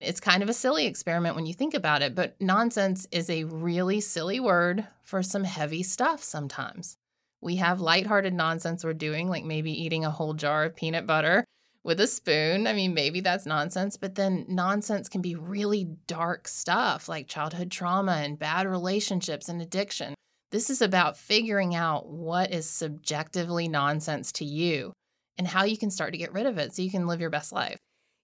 It's 0.00 0.18
kind 0.18 0.42
of 0.42 0.48
a 0.48 0.54
silly 0.54 0.86
experiment 0.86 1.36
when 1.36 1.44
you 1.44 1.52
think 1.52 1.74
about 1.74 2.00
it, 2.00 2.14
but 2.14 2.40
nonsense 2.40 3.06
is 3.12 3.28
a 3.28 3.44
really 3.44 4.00
silly 4.00 4.40
word 4.40 4.86
for 5.02 5.22
some 5.22 5.44
heavy 5.44 5.82
stuff 5.82 6.22
sometimes. 6.22 6.96
We 7.42 7.56
have 7.56 7.82
lighthearted 7.82 8.32
nonsense 8.32 8.82
we're 8.82 8.94
doing, 8.94 9.28
like 9.28 9.44
maybe 9.44 9.72
eating 9.72 10.06
a 10.06 10.10
whole 10.10 10.32
jar 10.32 10.64
of 10.64 10.74
peanut 10.74 11.06
butter. 11.06 11.44
with 11.84 12.00
a 12.00 12.06
spoon. 12.06 12.66
I 12.66 12.72
mean, 12.72 12.94
maybe 12.94 13.20
that's 13.20 13.44
nonsense, 13.46 13.96
but 13.98 14.14
then 14.14 14.46
nonsense 14.48 15.08
can 15.08 15.20
be 15.20 15.34
really 15.34 15.84
dark 16.06 16.48
stuff 16.48 17.08
like 17.08 17.28
childhood 17.28 17.70
trauma 17.70 18.22
and 18.24 18.38
bad 18.38 18.66
relationships 18.66 19.48
and 19.48 19.60
addiction. 19.60 20.14
This 20.54 20.70
is 20.70 20.80
about 20.80 21.16
figuring 21.16 21.74
out 21.74 22.08
what 22.08 22.52
is 22.52 22.70
subjectively 22.70 23.66
nonsense 23.66 24.30
to 24.34 24.44
you 24.44 24.92
and 25.36 25.48
how 25.48 25.64
you 25.64 25.76
can 25.76 25.90
start 25.90 26.12
to 26.12 26.16
get 26.16 26.32
rid 26.32 26.46
of 26.46 26.58
it 26.58 26.72
so 26.72 26.82
you 26.82 26.92
can 26.92 27.08
live 27.08 27.20
your 27.20 27.28
best 27.28 27.50
life. 27.50 27.76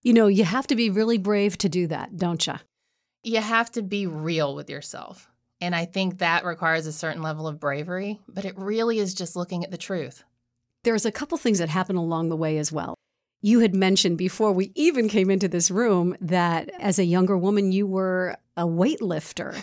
You 0.02 0.12
know, 0.12 0.28
you 0.28 0.44
have 0.44 0.68
to 0.68 0.76
be 0.76 0.90
really 0.90 1.18
brave 1.18 1.58
to 1.58 1.68
do 1.68 1.88
that, 1.88 2.16
don't 2.16 2.46
you? 2.46 2.54
You 3.25 3.40
have 3.40 3.72
to 3.72 3.82
be 3.82 4.06
real 4.06 4.54
with 4.54 4.70
yourself. 4.70 5.28
And 5.60 5.75
I 5.75 5.87
think 5.87 6.18
that 6.18 6.44
requires 6.44 6.87
a 6.87 6.92
certain 6.92 7.20
level 7.20 7.49
of 7.49 7.58
bravery, 7.58 8.20
but 8.28 8.44
it 8.44 8.56
really 8.56 9.00
is 9.00 9.12
just 9.12 9.34
looking 9.34 9.64
at 9.64 9.72
the 9.72 9.76
truth. 9.76 10.22
There's 10.84 11.04
a 11.04 11.10
couple 11.10 11.37
things 11.37 11.58
that 11.58 11.68
happen 11.68 11.96
along 11.96 12.28
the 12.28 12.37
way 12.37 12.58
as 12.58 12.70
well. 12.70 12.94
You 13.42 13.61
had 13.61 13.75
mentioned 13.75 14.18
before 14.18 14.52
we 14.52 14.70
even 14.75 15.09
came 15.09 15.30
into 15.30 15.49
this 15.49 15.70
room 15.70 16.16
that 16.20 16.70
as 16.78 16.99
a 16.99 17.04
younger 17.04 17.38
woman, 17.38 17.73
you 17.73 17.87
were 17.87 18.37
a 18.56 18.64
weightlifter. 18.64 19.56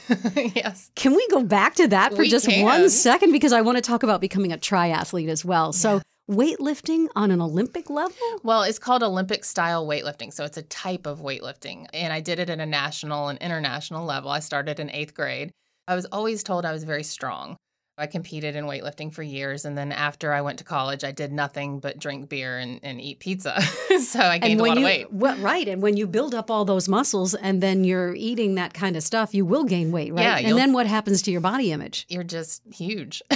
yes. 0.56 0.90
Can 0.96 1.14
we 1.14 1.28
go 1.30 1.44
back 1.44 1.76
to 1.76 1.88
that 1.90 2.14
for 2.14 2.20
We 2.20 2.30
just 2.30 2.48
can. 2.48 2.64
one 2.64 2.90
second? 2.90 3.32
Because 3.32 3.54
I 3.54 3.62
want 3.62 3.78
to 3.78 3.82
talk 3.84 4.02
about 4.02 4.20
becoming 4.20 4.52
a 4.52 4.58
triathlete 4.58 5.30
as 5.30 5.46
well. 5.46 5.74
So, 5.74 6.02
weightlifting 6.30 7.08
on 7.16 7.30
an 7.32 7.40
Olympic 7.40 7.90
level? 7.90 8.16
Well, 8.44 8.64
it's 8.64 8.80
called 8.80 9.04
Olympic 9.04 9.46
style 9.46 9.86
weightlifting. 9.88 10.34
So 10.34 10.44
it's 10.44 10.58
a 10.58 10.64
type 10.64 11.06
of 11.06 11.20
weightlifting. 11.20 11.86
And 11.94 12.12
I 12.12 12.20
did 12.20 12.40
it 12.40 12.50
at 12.50 12.60
a 12.60 12.66
national 12.66 13.30
and 13.30 13.40
international 13.40 14.06
level. 14.06 14.32
I 14.32 14.40
started 14.40 14.80
in 14.80 14.90
eighth 14.90 15.14
grade. 15.14 15.52
I 15.88 15.96
was 15.96 16.06
always 16.06 16.44
told 16.44 16.66
I 16.66 16.74
was 16.74 16.84
very 16.84 17.04
strong. 17.04 17.56
I 18.00 18.06
competed 18.06 18.56
in 18.56 18.66
weightlifting 18.66 19.12
for 19.12 19.24
years. 19.24 19.66
And 19.66 19.76
then 19.76 19.92
after 19.92 20.32
I 20.32 20.42
went 20.42 20.60
to 20.60 20.64
college, 20.64 21.04
I 21.04 21.12
did 21.12 21.32
nothing 21.32 21.80
but 21.80 21.98
drink 21.98 22.30
beer 22.30 22.60
and, 22.60 22.80
and 22.84 23.02
eat 23.02 23.20
pizza. 23.20 23.60
so 24.02 24.20
I 24.20 24.38
gained 24.38 24.62
a 24.62 24.64
lot 24.64 24.78
you, 24.78 24.84
of 24.84 24.86
weight. 24.86 25.12
Well, 25.12 25.36
right. 25.38 25.68
And 25.68 25.82
when 25.82 25.98
you 25.98 26.06
build 26.06 26.36
up 26.36 26.52
all 26.52 26.64
those 26.64 26.88
muscles 26.88 27.34
and 27.34 27.62
then 27.62 27.84
you're 27.84 28.14
eating 28.14 28.56
that 28.56 28.76
kind 28.76 28.96
of 28.96 29.02
stuff, 29.02 29.34
you 29.34 29.46
will 29.46 29.64
gain 29.64 29.92
weight, 29.92 30.14
right? 30.14 30.42
Yeah, 30.42 30.50
and 30.50 30.58
then 30.58 30.74
what 30.74 30.86
happens 30.86 31.24
to 31.24 31.32
your 31.32 31.42
body 31.42 31.72
image? 31.72 32.06
You're 32.08 32.24
just 32.24 32.62
huge. 32.72 33.24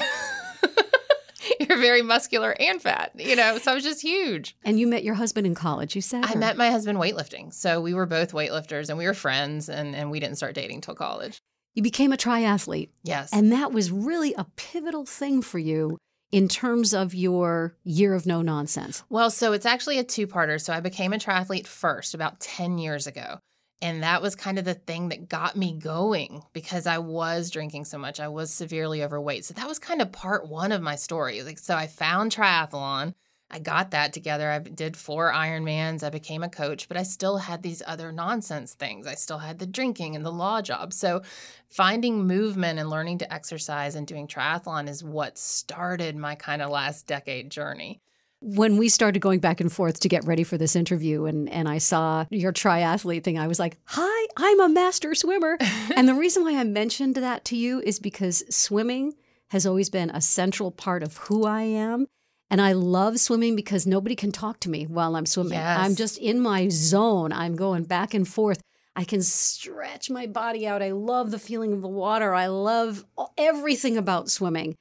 You're 1.59 1.79
very 1.79 2.01
muscular 2.01 2.55
and 2.59 2.81
fat, 2.81 3.11
you 3.15 3.35
know, 3.35 3.57
so 3.59 3.71
I 3.71 3.75
was 3.75 3.83
just 3.83 4.01
huge. 4.01 4.57
And 4.63 4.79
you 4.79 4.87
met 4.87 5.03
your 5.03 5.13
husband 5.13 5.45
in 5.45 5.53
college, 5.53 5.95
you 5.95 6.01
said? 6.01 6.25
I 6.25 6.33
or- 6.33 6.37
met 6.37 6.57
my 6.57 6.69
husband 6.69 6.97
weightlifting. 6.97 7.53
So 7.53 7.81
we 7.81 7.93
were 7.93 8.05
both 8.05 8.31
weightlifters 8.31 8.89
and 8.89 8.97
we 8.97 9.05
were 9.05 9.13
friends 9.13 9.69
and, 9.69 9.95
and 9.95 10.09
we 10.09 10.19
didn't 10.19 10.37
start 10.37 10.55
dating 10.55 10.81
till 10.81 10.95
college. 10.95 11.41
You 11.73 11.83
became 11.83 12.11
a 12.11 12.17
triathlete. 12.17 12.89
Yes. 13.03 13.29
And 13.31 13.51
that 13.51 13.71
was 13.71 13.91
really 13.91 14.33
a 14.33 14.45
pivotal 14.55 15.05
thing 15.05 15.41
for 15.41 15.59
you 15.59 15.97
in 16.31 16.47
terms 16.47 16.93
of 16.93 17.13
your 17.13 17.75
year 17.83 18.13
of 18.13 18.25
no 18.25 18.41
nonsense. 18.41 19.03
Well, 19.09 19.29
so 19.29 19.53
it's 19.53 19.65
actually 19.65 19.99
a 19.99 20.03
two 20.03 20.27
parter. 20.27 20.59
So 20.59 20.73
I 20.73 20.79
became 20.79 21.13
a 21.13 21.17
triathlete 21.17 21.67
first 21.67 22.13
about 22.13 22.39
10 22.39 22.77
years 22.77 23.07
ago. 23.07 23.39
And 23.81 24.03
that 24.03 24.21
was 24.21 24.35
kind 24.35 24.59
of 24.59 24.65
the 24.65 24.75
thing 24.75 25.09
that 25.09 25.27
got 25.27 25.55
me 25.55 25.73
going 25.73 26.43
because 26.53 26.85
I 26.85 26.99
was 26.99 27.49
drinking 27.49 27.85
so 27.85 27.97
much. 27.97 28.19
I 28.19 28.27
was 28.27 28.53
severely 28.53 29.03
overweight. 29.03 29.43
So 29.43 29.55
that 29.55 29.67
was 29.67 29.79
kind 29.79 30.01
of 30.01 30.11
part 30.11 30.47
one 30.47 30.71
of 30.71 30.83
my 30.83 30.95
story. 30.95 31.41
Like, 31.41 31.57
so 31.57 31.75
I 31.75 31.87
found 31.87 32.31
triathlon. 32.31 33.15
I 33.51 33.59
got 33.59 33.91
that 33.91 34.13
together. 34.13 34.49
I 34.49 34.59
did 34.59 34.95
four 34.95 35.31
Ironmans. 35.31 36.03
I 36.03 36.09
became 36.09 36.41
a 36.41 36.49
coach, 36.49 36.87
but 36.87 36.97
I 36.97 37.03
still 37.03 37.37
had 37.37 37.61
these 37.61 37.83
other 37.85 38.11
nonsense 38.11 38.73
things. 38.73 39.05
I 39.05 39.15
still 39.15 39.39
had 39.39 39.59
the 39.59 39.65
drinking 39.65 40.15
and 40.15 40.25
the 40.25 40.31
law 40.31 40.61
job. 40.61 40.93
So 40.93 41.21
finding 41.69 42.25
movement 42.25 42.79
and 42.79 42.89
learning 42.89 43.19
to 43.19 43.33
exercise 43.33 43.95
and 43.95 44.07
doing 44.07 44.27
triathlon 44.27 44.87
is 44.87 45.03
what 45.03 45.37
started 45.37 46.15
my 46.15 46.35
kind 46.35 46.61
of 46.61 46.69
last 46.69 47.07
decade 47.07 47.51
journey. 47.51 47.99
When 48.39 48.77
we 48.77 48.89
started 48.89 49.19
going 49.19 49.39
back 49.39 49.61
and 49.61 49.71
forth 49.71 49.99
to 49.99 50.09
get 50.09 50.25
ready 50.25 50.43
for 50.43 50.57
this 50.57 50.75
interview 50.75 51.25
and, 51.25 51.47
and 51.49 51.69
I 51.69 51.77
saw 51.77 52.25
your 52.31 52.53
triathlete 52.53 53.23
thing, 53.23 53.37
I 53.37 53.47
was 53.47 53.59
like, 53.59 53.77
Hi, 53.85 54.27
I'm 54.37 54.61
a 54.61 54.69
master 54.69 55.13
swimmer. 55.13 55.57
and 55.95 56.07
the 56.07 56.15
reason 56.15 56.43
why 56.43 56.57
I 56.57 56.63
mentioned 56.63 57.15
that 57.15 57.45
to 57.45 57.57
you 57.57 57.81
is 57.81 57.99
because 57.99 58.43
swimming 58.49 59.13
has 59.49 59.65
always 59.65 59.89
been 59.89 60.09
a 60.09 60.21
central 60.21 60.71
part 60.71 61.03
of 61.03 61.17
who 61.17 61.45
I 61.45 61.63
am. 61.63 62.07
And 62.51 62.61
I 62.61 62.73
love 62.73 63.17
swimming 63.17 63.55
because 63.55 63.87
nobody 63.87 64.13
can 64.13 64.33
talk 64.33 64.59
to 64.59 64.69
me 64.69 64.85
while 64.85 65.15
I'm 65.15 65.25
swimming. 65.25 65.53
Yes. 65.53 65.79
I'm 65.79 65.95
just 65.95 66.17
in 66.17 66.41
my 66.41 66.67
zone. 66.67 67.31
I'm 67.31 67.55
going 67.55 67.85
back 67.85 68.13
and 68.13 68.27
forth. 68.27 68.61
I 68.93 69.05
can 69.05 69.21
stretch 69.21 70.09
my 70.09 70.27
body 70.27 70.67
out. 70.67 70.81
I 70.81 70.91
love 70.91 71.31
the 71.31 71.39
feeling 71.39 71.71
of 71.71 71.81
the 71.81 71.87
water. 71.87 72.33
I 72.33 72.47
love 72.47 73.05
everything 73.37 73.95
about 73.95 74.29
swimming. 74.29 74.75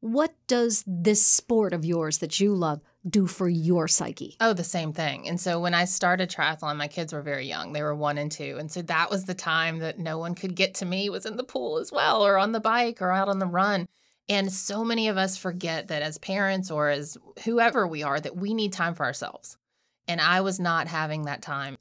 What 0.00 0.34
does 0.46 0.82
this 0.86 1.22
sport 1.22 1.74
of 1.74 1.84
yours 1.84 2.18
that 2.18 2.40
you 2.40 2.54
love 2.54 2.80
do 3.06 3.26
for 3.26 3.50
your 3.50 3.86
psyche? 3.86 4.38
Oh, 4.40 4.54
the 4.54 4.64
same 4.64 4.94
thing. 4.94 5.28
And 5.28 5.38
so 5.38 5.60
when 5.60 5.74
I 5.74 5.84
started 5.84 6.30
triathlon, 6.30 6.78
my 6.78 6.88
kids 6.88 7.12
were 7.12 7.20
very 7.20 7.46
young. 7.46 7.74
They 7.74 7.82
were 7.82 7.94
one 7.94 8.16
and 8.16 8.32
two. 8.32 8.56
And 8.58 8.72
so 8.72 8.80
that 8.80 9.10
was 9.10 9.26
the 9.26 9.34
time 9.34 9.80
that 9.80 9.98
no 9.98 10.16
one 10.16 10.34
could 10.34 10.54
get 10.54 10.72
to 10.76 10.86
me 10.86 11.10
was 11.10 11.26
in 11.26 11.36
the 11.36 11.44
pool 11.44 11.76
as 11.76 11.92
well, 11.92 12.24
or 12.24 12.38
on 12.38 12.52
the 12.52 12.60
bike 12.60 13.02
or 13.02 13.12
out 13.12 13.28
on 13.28 13.40
the 13.40 13.46
run. 13.46 13.88
And 14.30 14.52
so 14.52 14.84
many 14.84 15.08
of 15.08 15.16
us 15.18 15.36
forget 15.36 15.88
that 15.88 16.02
as 16.02 16.16
parents 16.16 16.70
or 16.70 16.88
as 16.88 17.18
whoever 17.44 17.84
we 17.84 18.04
are, 18.04 18.20
that 18.20 18.36
we 18.36 18.54
need 18.54 18.72
time 18.72 18.94
for 18.94 19.04
ourselves. 19.04 19.58
And 20.06 20.20
I 20.20 20.40
was 20.40 20.60
not 20.60 20.86
having 20.86 21.24
that 21.24 21.42
time. 21.42 21.76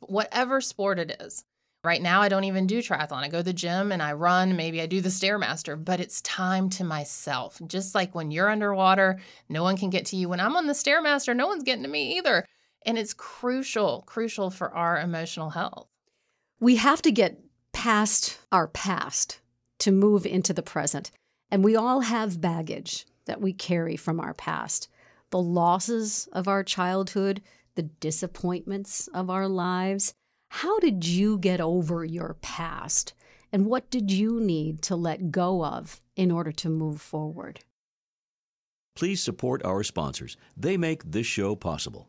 Whatever 0.00 0.60
sport 0.60 0.98
it 0.98 1.16
is. 1.20 1.44
Right 1.84 2.02
now, 2.02 2.20
I 2.20 2.28
don't 2.28 2.42
even 2.42 2.66
do 2.66 2.78
triathlon. 2.78 3.22
I 3.22 3.28
go 3.28 3.38
to 3.38 3.44
the 3.44 3.52
gym 3.52 3.92
and 3.92 4.02
I 4.02 4.14
run. 4.14 4.56
Maybe 4.56 4.80
I 4.80 4.86
do 4.86 5.00
the 5.00 5.10
Stairmaster, 5.10 5.82
but 5.82 6.00
it's 6.00 6.20
time 6.22 6.70
to 6.70 6.84
myself. 6.84 7.60
Just 7.68 7.94
like 7.94 8.16
when 8.16 8.32
you're 8.32 8.50
underwater, 8.50 9.20
no 9.48 9.62
one 9.62 9.76
can 9.76 9.90
get 9.90 10.06
to 10.06 10.16
you. 10.16 10.28
When 10.28 10.40
I'm 10.40 10.56
on 10.56 10.66
the 10.66 10.72
Stairmaster, 10.72 11.36
no 11.36 11.46
one's 11.46 11.62
getting 11.62 11.84
to 11.84 11.88
me 11.88 12.18
either. 12.18 12.44
And 12.84 12.98
it's 12.98 13.14
crucial, 13.14 14.02
crucial 14.06 14.50
for 14.50 14.74
our 14.74 14.98
emotional 15.00 15.50
health. 15.50 15.88
We 16.58 16.76
have 16.76 17.00
to 17.02 17.12
get 17.12 17.38
past 17.72 18.40
our 18.50 18.66
past 18.66 19.38
to 19.78 19.92
move 19.92 20.26
into 20.26 20.52
the 20.52 20.62
present. 20.62 21.12
And 21.52 21.62
we 21.62 21.76
all 21.76 22.00
have 22.00 22.40
baggage 22.40 23.06
that 23.26 23.42
we 23.42 23.52
carry 23.52 23.94
from 23.94 24.18
our 24.18 24.32
past 24.32 24.88
the 25.30 25.38
losses 25.38 26.28
of 26.32 26.48
our 26.48 26.62
childhood, 26.62 27.40
the 27.74 27.82
disappointments 27.82 29.08
of 29.14 29.30
our 29.30 29.48
lives. 29.48 30.12
How 30.50 30.78
did 30.78 31.06
you 31.06 31.38
get 31.38 31.60
over 31.60 32.04
your 32.04 32.36
past? 32.42 33.14
And 33.50 33.66
what 33.66 33.90
did 33.90 34.10
you 34.10 34.40
need 34.40 34.82
to 34.82 34.96
let 34.96 35.30
go 35.30 35.64
of 35.64 36.00
in 36.16 36.30
order 36.30 36.52
to 36.52 36.68
move 36.68 37.00
forward? 37.00 37.60
Please 38.94 39.22
support 39.22 39.64
our 39.64 39.82
sponsors. 39.82 40.36
They 40.54 40.76
make 40.76 41.02
this 41.04 41.26
show 41.26 41.54
possible. 41.54 42.08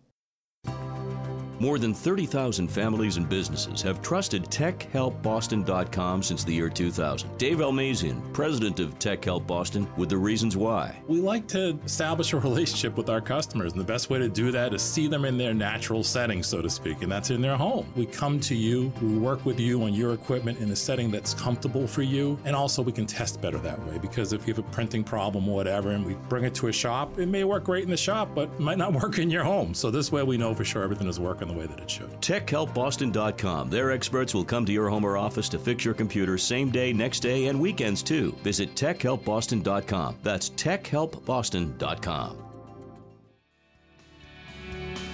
More 1.63 1.79
than 1.79 1.93
30,000 1.93 2.67
families 2.67 3.15
and 3.15 3.29
businesses 3.29 3.82
have 3.84 4.01
trusted 4.01 4.43
TechHelpBoston.com 4.48 6.22
since 6.22 6.43
the 6.43 6.53
year 6.53 6.67
2000. 6.67 7.38
Dave 7.38 7.60
Almazian, 7.60 8.34
president 8.34 8.82
of 8.82 9.00
Tech 9.00 9.24
Help 9.24 9.48
Boston, 9.48 9.88
with 9.96 10.10
the 10.10 10.17
reasons 10.17 10.58
why. 10.58 11.01
We 11.08 11.22
like 11.22 11.48
to 11.48 11.79
establish 11.86 12.34
a 12.34 12.39
relationship 12.39 12.98
with 12.98 13.10
our 13.10 13.22
customers, 13.22 13.72
and 13.72 13.79
the 13.79 13.86
best 13.86 14.10
way 14.10 14.20
to 14.20 14.27
do 14.27 14.51
that 14.51 14.74
is 14.74 14.82
see 14.82 15.08
them 15.08 15.24
in 15.24 15.38
their 15.38 15.53
natural 15.53 16.03
setting, 16.03 16.43
so 16.43 16.62
to 16.62 16.70
speak, 16.70 17.01
and 17.01 17.10
that's 17.10 17.29
in 17.29 17.39
their 17.39 17.55
home. 17.55 17.86
We 17.96 18.08
come 18.08 18.41
to 18.41 18.55
you, 18.55 18.91
we 19.01 19.17
work 19.17 19.46
with 19.46 19.58
you 19.58 19.84
on 19.84 19.93
your 19.93 20.13
equipment 20.13 20.60
in 20.60 20.70
a 20.70 20.75
setting 20.75 21.12
that's 21.12 21.34
comfortable 21.34 21.88
for 21.88 22.01
you, 22.01 22.38
and 22.43 22.58
also 22.58 22.82
we 22.82 22.91
can 22.91 23.05
test 23.05 23.39
better 23.39 23.60
that 23.60 23.82
way 23.86 23.98
because 24.00 24.34
if 24.34 24.46
you 24.46 24.53
have 24.53 24.65
a 24.65 24.70
printing 24.72 25.05
problem 25.05 25.48
or 25.48 25.55
whatever, 25.55 25.91
and 25.91 26.05
we 26.05 26.15
bring 26.27 26.43
it 26.43 26.53
to 26.55 26.67
a 26.67 26.74
shop, 26.74 27.17
it 27.20 27.29
may 27.29 27.46
work 27.46 27.63
great 27.63 27.86
in 27.86 27.89
the 27.89 27.96
shop, 27.96 28.27
but 28.36 28.60
might 28.60 28.77
not 28.77 28.91
work 29.01 29.17
in 29.17 29.29
your 29.29 29.46
home. 29.46 29.74
So 29.74 29.89
this 29.89 30.12
way 30.12 30.24
we 30.24 30.36
know 30.36 30.53
for 30.53 30.65
sure 30.65 30.84
everything 30.84 31.08
is 31.08 31.22
working 31.22 31.52
the 31.53 31.60
way 31.60 31.65
that 31.67 31.79
it 31.79 31.89
should. 31.89 32.10
TechHelpBoston.com. 32.22 33.69
Their 33.69 33.91
experts 33.91 34.33
will 34.33 34.45
come 34.45 34.65
to 34.65 34.72
your 34.72 34.89
home 34.89 35.05
or 35.05 35.17
office 35.17 35.50
to 35.50 35.60
fix 35.60 35.86
your 35.86 35.93
computer 35.93 36.38
same 36.38 36.69
day, 36.69 36.93
next 36.93 37.22
day, 37.22 37.48
and 37.48 37.60
weekends 37.60 38.03
too. 38.03 38.36
Visit 38.43 38.75
TechHelpBoston.com. 38.75 40.17
That's 40.24 40.50
TechHelpBoston.com. 40.51 42.38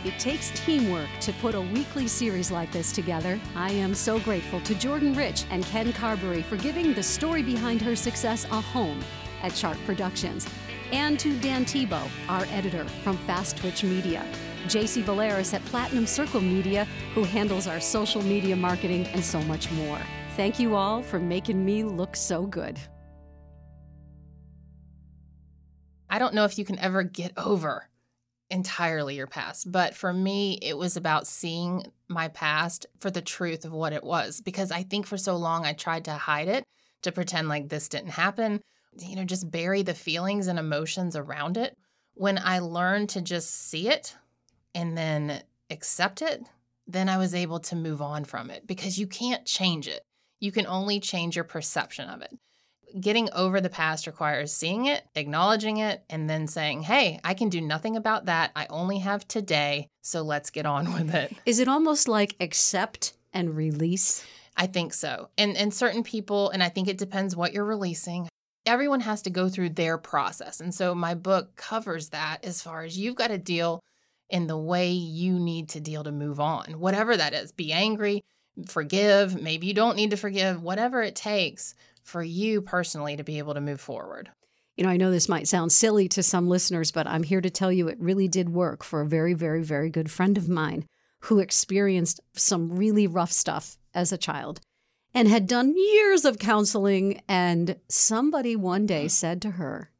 It 0.06 0.18
takes 0.18 0.52
teamwork 0.52 1.10
to 1.20 1.34
put 1.34 1.56
a 1.56 1.62
weekly 1.62 2.08
series 2.08 2.52
like 2.52 2.72
this 2.72 2.94
together. 2.94 3.38
I 3.54 3.72
am 3.72 3.94
so 3.94 4.18
grateful 4.20 4.62
to 4.62 4.74
Jordan 4.76 5.14
Rich 5.14 5.44
and 5.50 5.66
Ken 5.66 5.92
Carberry 5.92 6.42
for 6.42 6.56
giving 6.56 6.94
the 6.94 7.04
story 7.04 7.44
behind 7.44 7.82
her 7.82 7.98
success 7.98 8.46
a 8.46 8.62
home 8.62 9.04
at 9.42 9.54
Chart 9.54 9.78
Productions, 9.86 10.48
and 10.92 11.20
to 11.20 11.38
Dan 11.40 11.66
Tebow, 11.66 12.10
our 12.28 12.46
editor 12.46 12.86
from 13.04 13.18
Fast 13.20 13.58
Twitch 13.58 13.84
Media, 13.84 14.26
JC 14.68 15.04
Valeris 15.04 15.54
at 15.54 15.64
Platinum 15.66 16.06
Circle 16.06 16.42
Media, 16.42 16.86
who 17.14 17.24
handles 17.24 17.68
our 17.68 17.80
social 17.80 18.22
media 18.22 18.56
marketing 18.56 19.08
and 19.08 19.24
so 19.24 19.42
much 19.42 19.72
more. 19.72 20.00
Thank 20.36 20.60
you 20.60 20.76
all 20.76 21.02
for 21.02 21.20
making 21.20 21.64
me 21.64 21.84
look 21.84 22.16
so 22.16 22.46
good. 22.46 22.80
I 26.10 26.18
don't 26.20 26.34
know 26.34 26.46
if 26.46 26.58
you 26.58 26.66
can 26.66 26.80
ever 26.80 27.04
get 27.04 27.34
over 27.38 27.88
entirely 28.50 29.16
your 29.16 29.28
past, 29.28 29.72
but 29.72 29.96
for 29.96 30.12
me, 30.12 30.58
it 30.62 30.78
was 30.78 30.98
about 30.98 31.28
seeing 31.28 31.86
my 32.08 32.30
past 32.30 32.88
for 33.00 33.12
the 33.12 33.22
truth 33.22 33.64
of 33.64 33.72
what 33.72 33.94
it 33.94 34.04
was. 34.04 34.42
Because 34.42 34.72
I 34.72 34.84
think 34.84 35.06
for 35.06 35.18
so 35.18 35.36
long 35.36 35.66
I 35.66 35.74
tried 35.74 36.06
to 36.06 36.14
hide 36.14 36.48
it, 36.48 36.64
to 37.04 37.12
pretend 37.12 37.48
like 37.48 37.70
this 37.70 37.90
didn't 37.90 38.10
happen, 38.10 38.62
you 38.98 39.16
know, 39.16 39.24
just 39.24 39.50
bury 39.50 39.84
the 39.84 39.94
feelings 39.94 40.48
and 40.48 40.60
emotions 40.60 41.16
around 41.16 41.58
it. 41.58 41.78
When 42.16 42.38
I 42.38 42.60
learned 42.60 43.10
to 43.10 43.22
just 43.22 43.70
see 43.70 43.88
it 43.88 44.16
and 44.74 44.98
then 44.98 45.42
accept 45.70 46.22
it, 46.22 46.44
then 46.88 47.08
I 47.08 47.18
was 47.18 47.36
able 47.36 47.60
to 47.60 47.76
move 47.76 48.02
on 48.02 48.26
from 48.26 48.50
it 48.50 48.66
because 48.66 48.98
you 48.98 49.08
can't 49.08 49.46
change 49.46 49.88
it. 49.88 50.02
You 50.40 50.52
can 50.52 50.66
only 50.66 51.00
change 51.00 51.36
your 51.36 51.46
perception 51.46 52.10
of 52.10 52.22
it. 52.22 52.38
Getting 53.00 53.30
over 53.34 53.62
the 53.62 53.70
past 53.70 54.08
requires 54.08 54.52
seeing 54.52 54.88
it, 54.88 55.04
acknowledging 55.14 55.78
it, 55.78 56.04
and 56.10 56.28
then 56.28 56.48
saying, 56.48 56.82
hey, 56.82 57.20
I 57.24 57.36
can 57.36 57.50
do 57.50 57.62
nothing 57.62 57.96
about 57.96 58.26
that. 58.26 58.52
I 58.56 58.66
only 58.72 59.00
have 59.00 59.28
today, 59.28 59.88
so 60.02 60.24
let's 60.24 60.50
get 60.50 60.66
on 60.66 60.94
with 60.96 61.14
it. 61.14 61.32
Is 61.46 61.60
it 61.60 61.68
almost 61.68 62.08
like 62.08 62.36
accept 62.40 63.14
and 63.32 63.56
release? 63.56 64.26
I 64.58 64.66
think 64.66 64.94
so. 64.94 65.30
And 65.38 65.56
and 65.56 65.74
certain 65.74 66.04
people, 66.04 66.50
and 66.50 66.64
I 66.64 66.70
think 66.70 66.88
it 66.88 66.98
depends 66.98 67.36
what 67.36 67.54
you're 67.54 67.64
releasing. 67.64 68.28
Everyone 68.66 69.00
has 69.02 69.22
to 69.22 69.30
go 69.30 69.48
through 69.50 69.70
their 69.70 69.98
process. 69.98 70.60
And 70.60 70.74
so 70.74 70.94
my 70.94 71.14
book 71.14 71.56
covers 71.56 72.10
that 72.10 72.44
as 72.44 72.62
far 72.62 72.84
as 72.84 72.98
you've 72.98 73.16
got 73.16 73.28
to 73.28 73.38
deal 73.38 73.80
in 74.30 74.48
the 74.48 74.58
way 74.58 74.92
you 74.92 75.34
need 75.40 75.70
to 75.70 75.80
deal 75.80 76.04
to 76.04 76.12
move 76.12 76.40
on. 76.40 76.80
Whatever 76.80 77.18
that 77.18 77.34
is. 77.34 77.52
Be 77.52 77.74
angry, 77.74 78.24
forgive, 78.68 79.42
maybe 79.42 79.68
you 79.68 79.74
don't 79.74 79.96
need 79.96 80.12
to 80.12 80.18
forgive, 80.18 80.62
whatever 80.62 81.02
it 81.02 81.16
takes 81.16 81.74
for 82.04 82.24
you 82.24 82.62
personally 82.62 83.18
to 83.18 83.24
be 83.24 83.38
able 83.38 83.54
to 83.54 83.62
move 83.62 83.82
forward. 83.82 84.32
You 84.78 84.86
know, 84.86 84.92
I 84.92 84.98
know 84.98 85.12
this 85.12 85.30
might 85.30 85.48
sound 85.48 85.72
silly 85.72 86.08
to 86.10 86.24
some 86.24 86.48
listeners, 86.48 86.92
but 86.92 87.08
I'm 87.08 87.24
here 87.24 87.42
to 87.42 87.50
tell 87.50 87.72
you 87.72 87.88
it 87.88 88.00
really 88.00 88.28
did 88.28 88.50
work 88.50 88.84
for 88.84 89.02
a 89.02 89.08
very, 89.08 89.34
very, 89.34 89.62
very 89.62 89.90
good 89.90 90.10
friend 90.10 90.38
of 90.38 90.48
mine 90.48 90.86
who 91.24 91.40
experienced 91.40 92.22
some 92.34 92.76
really 92.78 93.06
rough 93.06 93.32
stuff 93.32 93.78
as 93.94 94.12
a 94.12 94.18
child 94.18 94.62
and 95.14 95.28
had 95.28 95.48
done 95.48 95.76
years 95.76 96.24
of 96.24 96.40
counseling. 96.40 97.22
And 97.28 97.76
somebody 97.90 98.56
one 98.56 98.86
day 98.86 99.06
mm. 99.06 99.12
said 99.12 99.42
to 99.42 99.52
her, 99.52 99.92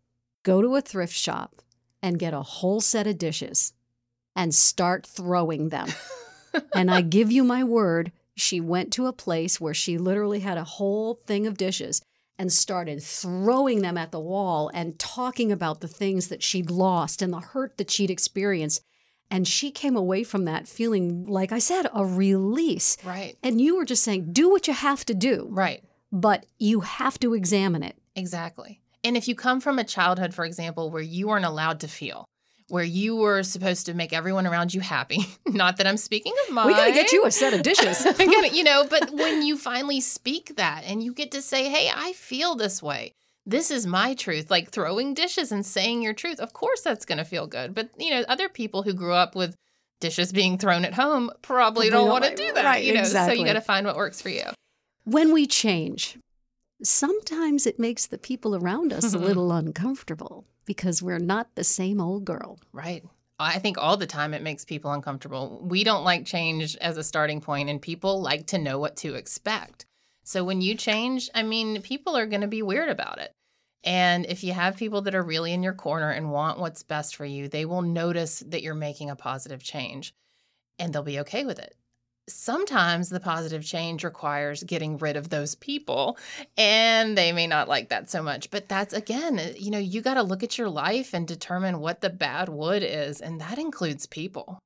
Go 0.44 0.62
to 0.62 0.78
a 0.78 0.82
thrift 0.82 1.14
shop 1.14 1.62
and 2.02 2.18
get 2.18 2.34
a 2.34 2.42
whole 2.42 2.80
set 2.80 3.06
of 3.06 3.18
dishes 3.18 3.74
and 4.40 4.56
start 4.56 5.06
throwing 5.06 5.68
them. 5.68 5.90
and 6.74 6.90
I 6.90 7.02
give 7.02 7.30
you 7.30 7.44
my 7.44 7.62
word, 7.62 8.14
she 8.38 8.62
went 8.62 8.94
to 8.94 9.08
a 9.08 9.12
place 9.14 9.60
where 9.60 9.74
she 9.74 9.98
literally 9.98 10.40
had 10.40 10.58
a 10.58 10.64
whole 10.64 11.16
thing 11.28 11.46
of 11.46 11.58
dishes 11.58 12.02
and 12.38 12.50
started 12.54 13.04
throwing 13.04 13.82
them 13.82 13.98
at 13.98 14.14
the 14.14 14.20
wall 14.20 14.72
and 14.74 14.98
talking 14.98 15.52
about 15.52 15.82
the 15.82 15.90
things 15.90 16.30
that 16.30 16.42
she'd 16.42 16.72
lost 16.72 17.22
and 17.22 17.34
the 17.34 17.42
hurt 17.42 17.78
that 17.78 17.92
she'd 17.92 18.10
experienced. 18.10 18.82
And 19.30 19.46
she 19.46 19.72
came 19.72 19.98
away 19.98 20.24
from 20.24 20.46
that 20.46 20.70
feeling, 20.70 21.26
like 21.26 21.52
I 21.52 21.60
said, 21.60 21.88
a 21.94 22.06
release. 22.06 22.96
Right. 23.04 23.36
And 23.44 23.60
you 23.60 23.76
were 23.76 23.84
just 23.84 24.04
saying, 24.04 24.32
do 24.32 24.50
what 24.50 24.68
you 24.70 24.74
have 24.74 25.04
to 25.08 25.14
do, 25.14 25.48
Right. 25.52 25.84
but 26.14 26.46
you 26.58 26.80
have 26.80 27.20
to 27.20 27.34
examine 27.34 27.84
it. 27.84 27.98
Exactly. 28.16 28.80
And 29.04 29.18
if 29.18 29.28
you 29.28 29.36
come 29.36 29.60
from 29.60 29.78
a 29.80 29.84
childhood, 29.84 30.34
for 30.34 30.46
example, 30.46 30.90
where 30.92 31.02
you 31.02 31.28
weren't 31.28 31.46
allowed 31.46 31.82
to 31.82 31.90
feel, 31.90 32.26
where 32.70 32.84
you 32.84 33.16
were 33.16 33.44
supposed 33.44 33.86
to 33.88 33.94
make 33.94 34.14
everyone 34.14 34.48
around 34.48 34.74
you 34.74 34.82
happy, 34.82 35.26
not 35.48 35.78
that 35.78 35.88
I'm 35.88 35.98
speaking 35.98 36.34
of 36.48 36.54
mine. 36.54 36.68
We 36.68 36.74
got 36.74 36.86
to 36.86 36.92
get 36.94 37.12
you 37.12 37.26
a 37.26 37.32
set 37.32 37.54
of 37.54 37.64
dishes. 37.64 38.04
Gotta- 38.18 38.56
you 38.56 38.64
know, 38.64 38.86
but 38.90 39.10
when 39.14 39.42
you 39.42 39.58
finally 39.58 40.00
speak 40.02 40.56
that 40.56 40.84
and 40.86 41.04
you 41.04 41.14
get 41.14 41.32
to 41.32 41.42
say, 41.42 41.70
hey, 41.70 41.90
I 41.94 42.14
feel 42.14 42.56
this 42.56 42.82
way. 42.82 43.14
This 43.46 43.72
is 43.72 43.88
my 43.88 44.14
truth. 44.14 44.52
Like 44.52 44.70
throwing 44.70 45.14
dishes 45.16 45.52
and 45.52 45.66
saying 45.66 46.02
your 46.04 46.14
truth. 46.14 46.40
Of 46.40 46.54
course, 46.54 46.82
that's 46.82 47.06
going 47.06 47.18
to 47.18 47.24
feel 47.26 47.48
good. 47.48 47.74
But, 47.74 47.90
you 47.98 48.12
know, 48.12 48.24
other 48.28 48.48
people 48.50 48.84
who 48.84 48.94
grew 48.94 49.14
up 49.14 49.36
with 49.36 49.56
dishes 50.00 50.32
being 50.32 50.58
thrown 50.58 50.86
at 50.86 50.94
home 50.94 51.32
probably 51.42 51.90
don't 51.90 52.02
don't 52.06 52.10
want 52.10 52.24
to 52.26 52.36
do 52.36 52.54
that. 52.54 52.64
right, 52.64 52.84
you 52.84 52.94
know, 52.94 53.04
so 53.04 53.32
you 53.32 53.44
got 53.46 53.54
to 53.54 53.62
find 53.62 53.86
what 53.86 53.96
works 53.98 54.22
for 54.22 54.30
you. 54.30 54.44
when 55.04 55.34
we 55.34 55.46
change, 55.48 56.18
sometimes 56.82 57.66
it 57.66 57.80
makes 57.80 58.08
the 58.08 58.18
people 58.18 58.56
around 58.56 58.94
us 58.94 59.14
a 59.14 59.18
little 59.20 59.52
uncomfortable 59.52 60.46
because 60.66 61.02
we're 61.02 61.20
not 61.20 61.56
the 61.56 61.64
same 61.64 62.00
old 62.00 62.26
girl. 62.26 62.60
Right. 62.72 63.04
I 63.40 63.60
think 63.60 63.78
all 63.78 63.96
the 63.96 64.06
time 64.06 64.34
it 64.34 64.42
makes 64.42 64.66
people 64.66 64.92
uncomfortable. 64.92 65.62
We 65.64 65.84
don't 65.84 66.04
like 66.04 66.26
change 66.26 66.76
as 66.78 66.98
a 66.98 67.04
starting 67.04 67.40
point, 67.40 67.70
and 67.70 67.82
people 67.82 68.22
like 68.22 68.48
to 68.48 68.58
know 68.58 68.80
what 68.80 68.98
to 68.98 69.16
expect. 69.16 69.86
So 70.24 70.44
when 70.44 70.62
you 70.62 70.76
change, 70.76 71.30
I 71.34 71.44
mean, 71.44 71.82
people 71.82 72.18
are 72.18 72.26
going 72.26 72.42
to 72.42 72.48
be 72.48 72.62
weird 72.62 72.90
about 72.90 73.20
it. 73.20 73.32
And 73.84 74.26
if 74.26 74.44
you 74.44 74.52
have 74.52 74.76
people 74.76 75.02
that 75.04 75.16
are 75.16 75.24
really 75.24 75.54
in 75.54 75.64
your 75.64 75.74
corner 75.74 76.12
and 76.12 76.32
want 76.32 76.60
what's 76.60 76.84
best 76.84 77.16
for 77.16 77.26
you, 77.26 77.48
they 77.48 77.64
will 77.66 77.82
notice 77.82 78.44
that 78.48 78.62
you're 78.62 78.76
making 78.76 79.10
a 79.10 79.16
positive 79.16 79.64
change 79.64 80.14
and 80.78 80.92
they'll 80.94 81.02
be 81.02 81.22
okay 81.22 81.46
with 81.46 81.60
it. 81.60 81.76
Sometimes 82.30 83.10
the 83.10 83.20
positive 83.20 83.66
change 83.66 84.04
requires 84.04 84.64
getting 84.64 84.98
rid 84.98 85.18
of 85.18 85.30
those 85.30 85.56
people, 85.56 86.18
and 86.58 87.18
they 87.18 87.32
may 87.32 87.48
not 87.48 87.68
like 87.68 87.90
that 87.90 88.10
so 88.10 88.22
much. 88.24 88.50
But 88.52 88.70
that's 88.70 88.94
again, 88.94 89.40
uh, 89.40 89.54
you 89.58 89.72
know, 89.72 89.80
you 89.80 90.02
got 90.02 90.14
to 90.14 90.24
look 90.24 90.44
at 90.44 90.58
your 90.58 90.70
life 90.70 91.14
and 91.14 91.28
determine 91.28 91.80
what 91.80 92.02
the 92.02 92.10
bad 92.10 92.50
wood 92.50 92.84
is, 92.84 93.20
and 93.20 93.42
that 93.42 93.58
includes 93.58 94.06
people. 94.06 94.60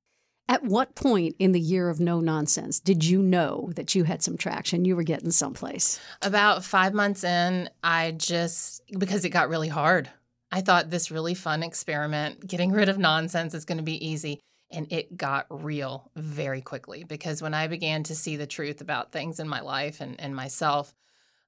At 0.50 0.64
what 0.64 0.94
point 0.94 1.36
in 1.40 1.54
the 1.54 1.60
year 1.60 1.90
of 1.90 2.02
no 2.02 2.20
nonsense 2.20 2.80
did 2.80 3.06
you 3.06 3.22
know 3.22 3.72
that 3.76 3.96
you 3.96 4.04
had 4.04 4.22
some 4.22 4.38
traction? 4.38 4.84
You 4.84 4.96
were 4.96 5.04
getting 5.04 5.32
someplace. 5.32 6.00
About 6.22 6.66
five 6.66 6.94
months 6.94 7.24
in, 7.24 7.70
I 7.82 8.12
just, 8.12 8.82
because 9.00 9.24
it 9.24 9.30
got 9.30 9.50
really 9.50 9.70
hard, 9.70 10.10
I 10.52 10.62
thought 10.62 10.90
this 10.90 11.10
really 11.10 11.34
fun 11.34 11.64
experiment, 11.64 12.46
getting 12.46 12.72
rid 12.72 12.90
of 12.90 12.98
nonsense, 13.00 13.54
is 13.54 13.66
going 13.66 13.78
to 13.78 13.84
be 13.84 14.06
easy. 14.06 14.40
And 14.74 14.92
it 14.92 15.16
got 15.16 15.46
real 15.50 16.10
very 16.16 16.62
quickly 16.62 17.04
because 17.04 17.42
when 17.42 17.54
I 17.54 17.68
began 17.68 18.04
to 18.04 18.16
see 18.16 18.36
the 18.36 18.48
truth 18.48 18.82
about 18.82 19.12
things 19.12 19.40
in 19.40 19.48
my 19.48 19.62
life 19.62 20.02
and, 20.02 20.20
and 20.20 20.36
myself, 20.36 20.94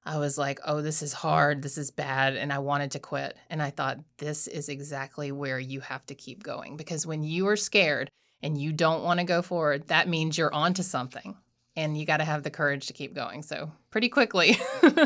I 0.04 0.18
was 0.18 0.38
like, 0.38 0.60
oh, 0.64 0.80
this 0.80 1.02
is 1.02 1.12
hard. 1.12 1.62
This 1.62 1.76
is 1.76 1.90
bad. 1.90 2.36
And 2.36 2.52
I 2.52 2.60
wanted 2.60 2.92
to 2.92 3.00
quit. 3.00 3.36
And 3.50 3.60
I 3.60 3.70
thought, 3.70 3.98
this 4.18 4.46
is 4.46 4.68
exactly 4.68 5.32
where 5.32 5.58
you 5.58 5.80
have 5.80 6.06
to 6.06 6.14
keep 6.14 6.42
going 6.44 6.76
because 6.76 7.04
when 7.06 7.24
you 7.24 7.48
are 7.48 7.56
scared 7.56 8.08
and 8.40 8.56
you 8.56 8.72
don't 8.72 9.02
want 9.02 9.18
to 9.18 9.26
go 9.26 9.42
forward, 9.42 9.88
that 9.88 10.08
means 10.08 10.38
you're 10.38 10.54
onto 10.54 10.84
something 10.84 11.36
and 11.74 11.98
you 11.98 12.06
got 12.06 12.18
to 12.18 12.24
have 12.24 12.44
the 12.44 12.50
courage 12.50 12.86
to 12.86 12.92
keep 12.92 13.12
going. 13.12 13.42
So, 13.42 13.72
pretty 13.90 14.08
quickly. 14.08 14.56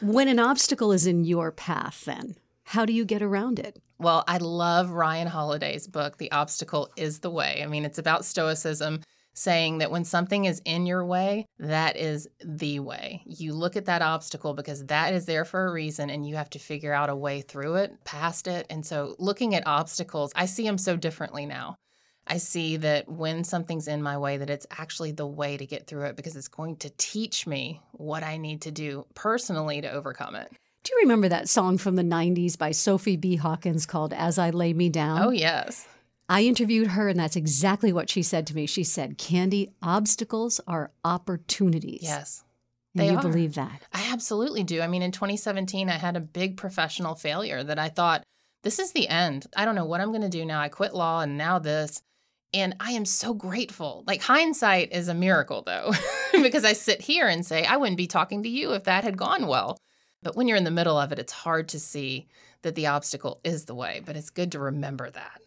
When 0.00 0.28
an 0.28 0.38
obstacle 0.38 0.92
is 0.92 1.06
in 1.06 1.24
your 1.24 1.50
path, 1.50 2.04
then 2.04 2.36
how 2.64 2.84
do 2.84 2.92
you 2.92 3.04
get 3.04 3.22
around 3.22 3.58
it? 3.58 3.80
Well, 3.98 4.24
I 4.26 4.38
love 4.38 4.90
Ryan 4.90 5.28
Holiday's 5.28 5.86
book, 5.86 6.18
The 6.18 6.32
Obstacle 6.32 6.90
is 6.96 7.20
the 7.20 7.30
Way. 7.30 7.62
I 7.62 7.66
mean, 7.66 7.84
it's 7.84 7.98
about 7.98 8.24
stoicism, 8.24 9.00
saying 9.34 9.78
that 9.78 9.90
when 9.90 10.04
something 10.04 10.44
is 10.44 10.62
in 10.64 10.86
your 10.86 11.04
way, 11.04 11.46
that 11.58 11.96
is 11.96 12.28
the 12.44 12.80
way. 12.80 13.22
You 13.26 13.52
look 13.52 13.76
at 13.76 13.86
that 13.86 14.02
obstacle 14.02 14.54
because 14.54 14.86
that 14.86 15.12
is 15.12 15.26
there 15.26 15.44
for 15.44 15.66
a 15.66 15.72
reason 15.72 16.08
and 16.08 16.26
you 16.26 16.36
have 16.36 16.50
to 16.50 16.58
figure 16.58 16.92
out 16.92 17.10
a 17.10 17.16
way 17.16 17.40
through 17.40 17.76
it, 17.76 17.92
past 18.04 18.46
it. 18.46 18.66
And 18.70 18.86
so, 18.86 19.16
looking 19.18 19.54
at 19.54 19.66
obstacles, 19.66 20.32
I 20.34 20.46
see 20.46 20.64
them 20.64 20.78
so 20.78 20.96
differently 20.96 21.46
now. 21.46 21.76
I 22.26 22.38
see 22.38 22.78
that 22.78 23.08
when 23.08 23.44
something's 23.44 23.86
in 23.86 24.02
my 24.02 24.16
way, 24.16 24.38
that 24.38 24.48
it's 24.48 24.66
actually 24.70 25.12
the 25.12 25.26
way 25.26 25.56
to 25.56 25.66
get 25.66 25.86
through 25.86 26.06
it 26.06 26.16
because 26.16 26.36
it's 26.36 26.48
going 26.48 26.76
to 26.76 26.90
teach 26.96 27.46
me 27.46 27.82
what 27.92 28.22
I 28.22 28.38
need 28.38 28.62
to 28.62 28.70
do 28.70 29.04
personally 29.14 29.82
to 29.82 29.90
overcome 29.90 30.34
it. 30.34 30.50
Do 30.84 30.92
you 30.92 31.00
remember 31.00 31.30
that 31.30 31.48
song 31.48 31.78
from 31.78 31.96
the 31.96 32.02
90s 32.02 32.58
by 32.58 32.70
Sophie 32.70 33.16
B. 33.16 33.36
Hawkins 33.36 33.86
called 33.86 34.12
As 34.12 34.38
I 34.38 34.50
Lay 34.50 34.74
Me 34.74 34.90
Down? 34.90 35.22
Oh, 35.22 35.30
yes. 35.30 35.88
I 36.28 36.42
interviewed 36.42 36.88
her, 36.88 37.08
and 37.08 37.18
that's 37.18 37.36
exactly 37.36 37.90
what 37.90 38.10
she 38.10 38.22
said 38.22 38.46
to 38.48 38.54
me. 38.54 38.66
She 38.66 38.84
said, 38.84 39.16
Candy, 39.16 39.70
obstacles 39.82 40.60
are 40.66 40.92
opportunities. 41.02 42.02
Yes. 42.02 42.44
And 42.94 43.00
they 43.00 43.10
you 43.12 43.16
are. 43.16 43.22
believe 43.22 43.54
that. 43.54 43.80
I 43.94 44.12
absolutely 44.12 44.62
do. 44.62 44.82
I 44.82 44.86
mean, 44.86 45.00
in 45.00 45.10
2017, 45.10 45.88
I 45.88 45.94
had 45.94 46.18
a 46.18 46.20
big 46.20 46.58
professional 46.58 47.14
failure 47.14 47.64
that 47.64 47.78
I 47.78 47.88
thought, 47.88 48.22
this 48.62 48.78
is 48.78 48.92
the 48.92 49.08
end. 49.08 49.46
I 49.56 49.64
don't 49.64 49.74
know 49.76 49.86
what 49.86 50.02
I'm 50.02 50.10
going 50.10 50.20
to 50.20 50.28
do 50.28 50.44
now. 50.44 50.60
I 50.60 50.68
quit 50.68 50.94
law 50.94 51.22
and 51.22 51.38
now 51.38 51.58
this. 51.58 52.02
And 52.52 52.76
I 52.78 52.92
am 52.92 53.06
so 53.06 53.32
grateful. 53.32 54.04
Like, 54.06 54.20
hindsight 54.20 54.92
is 54.92 55.08
a 55.08 55.14
miracle, 55.14 55.62
though, 55.62 55.92
because 56.32 56.66
I 56.66 56.74
sit 56.74 57.00
here 57.00 57.26
and 57.26 57.44
say, 57.44 57.64
I 57.64 57.78
wouldn't 57.78 57.96
be 57.96 58.06
talking 58.06 58.42
to 58.42 58.50
you 58.50 58.74
if 58.74 58.84
that 58.84 59.04
had 59.04 59.16
gone 59.16 59.46
well. 59.46 59.78
But 60.24 60.34
when 60.34 60.48
you're 60.48 60.56
in 60.56 60.64
the 60.64 60.70
middle 60.70 60.98
of 60.98 61.12
it, 61.12 61.18
it's 61.20 61.32
hard 61.32 61.68
to 61.68 61.78
see 61.78 62.26
that 62.62 62.74
the 62.74 62.86
obstacle 62.86 63.40
is 63.44 63.66
the 63.66 63.74
way, 63.74 64.02
but 64.04 64.16
it's 64.16 64.30
good 64.30 64.50
to 64.52 64.58
remember 64.58 65.10
that. 65.10 65.40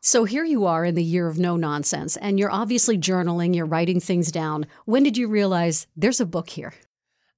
So 0.00 0.24
here 0.24 0.42
you 0.42 0.66
are 0.66 0.86
in 0.86 0.96
the 0.96 1.04
year 1.04 1.28
of 1.28 1.38
no 1.38 1.56
nonsense, 1.56 2.16
and 2.16 2.40
you're 2.40 2.50
obviously 2.50 2.98
journaling, 2.98 3.54
you're 3.54 3.66
writing 3.66 4.00
things 4.00 4.32
down. 4.32 4.66
When 4.86 5.04
did 5.04 5.16
you 5.16 5.28
realize 5.28 5.86
there's 5.94 6.20
a 6.20 6.26
book 6.26 6.48
here? 6.48 6.72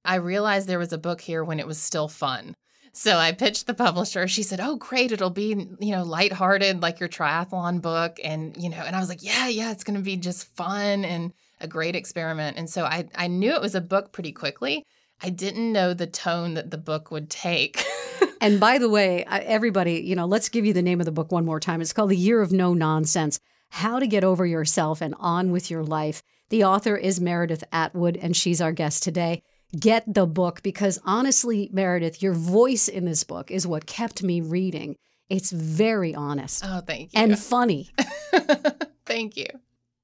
I 0.03 0.15
realized 0.15 0.67
there 0.67 0.79
was 0.79 0.93
a 0.93 0.97
book 0.97 1.21
here 1.21 1.43
when 1.43 1.59
it 1.59 1.67
was 1.67 1.77
still 1.77 2.07
fun. 2.07 2.55
So 2.93 3.17
I 3.17 3.33
pitched 3.33 3.67
the 3.67 3.73
publisher. 3.73 4.25
She 4.27 4.41
said, 4.41 4.61
"Oh, 4.61 4.77
great! 4.77 5.11
It'll 5.11 5.29
be 5.29 5.49
you 5.81 5.91
know 5.91 6.03
lighthearted, 6.03 6.81
like 6.81 7.01
your 7.01 7.09
triathlon 7.09 7.81
book." 7.81 8.19
And 8.23 8.55
you 8.57 8.69
know, 8.69 8.77
and 8.77 8.95
I 8.95 8.99
was 8.99 9.09
like, 9.09 9.21
"Yeah, 9.21 9.47
yeah, 9.49 9.71
it's 9.71 9.83
going 9.83 9.97
to 9.97 10.03
be 10.03 10.15
just 10.15 10.47
fun 10.55 11.03
and 11.03 11.33
a 11.59 11.67
great 11.67 11.95
experiment." 11.95 12.57
And 12.57 12.69
so 12.69 12.85
I 12.85 13.09
I 13.13 13.27
knew 13.27 13.53
it 13.53 13.61
was 13.61 13.75
a 13.75 13.81
book 13.81 14.13
pretty 14.13 14.31
quickly. 14.31 14.85
I 15.21 15.29
didn't 15.29 15.71
know 15.71 15.93
the 15.93 16.07
tone 16.07 16.53
that 16.55 16.71
the 16.71 16.77
book 16.77 17.11
would 17.11 17.29
take. 17.29 17.83
And 18.41 18.59
by 18.59 18.77
the 18.77 18.89
way, 18.89 19.25
everybody, 19.25 20.01
you 20.01 20.15
know, 20.15 20.27
let's 20.27 20.49
give 20.49 20.65
you 20.65 20.73
the 20.73 20.83
name 20.83 20.99
of 20.99 21.05
the 21.05 21.11
book 21.11 21.31
one 21.31 21.45
more 21.45 21.59
time. 21.59 21.81
It's 21.81 21.93
called 21.93 22.11
The 22.11 22.15
Year 22.15 22.41
of 22.41 22.51
No 22.51 22.75
Nonsense 22.75 23.39
How 23.69 23.97
to 23.97 24.05
Get 24.05 24.23
Over 24.23 24.45
Yourself 24.45 25.01
and 25.01 25.15
On 25.17 25.51
with 25.51 25.71
Your 25.71 25.83
Life. 25.83 26.21
The 26.49 26.63
author 26.63 26.95
is 26.95 27.19
Meredith 27.19 27.63
Atwood, 27.71 28.17
and 28.17 28.35
she's 28.35 28.61
our 28.61 28.71
guest 28.71 29.01
today. 29.01 29.41
Get 29.79 30.03
the 30.13 30.27
book 30.27 30.61
because 30.61 30.99
honestly, 31.05 31.69
Meredith, 31.73 32.21
your 32.21 32.33
voice 32.33 32.87
in 32.87 33.05
this 33.05 33.23
book 33.23 33.49
is 33.49 33.65
what 33.65 33.87
kept 33.87 34.21
me 34.21 34.41
reading. 34.41 34.95
It's 35.27 35.51
very 35.51 36.13
honest 36.13 36.63
oh, 36.65 36.81
thank 36.81 37.13
you. 37.13 37.19
and 37.19 37.39
funny. 37.39 37.89
thank 39.07 39.37
you. 39.37 39.47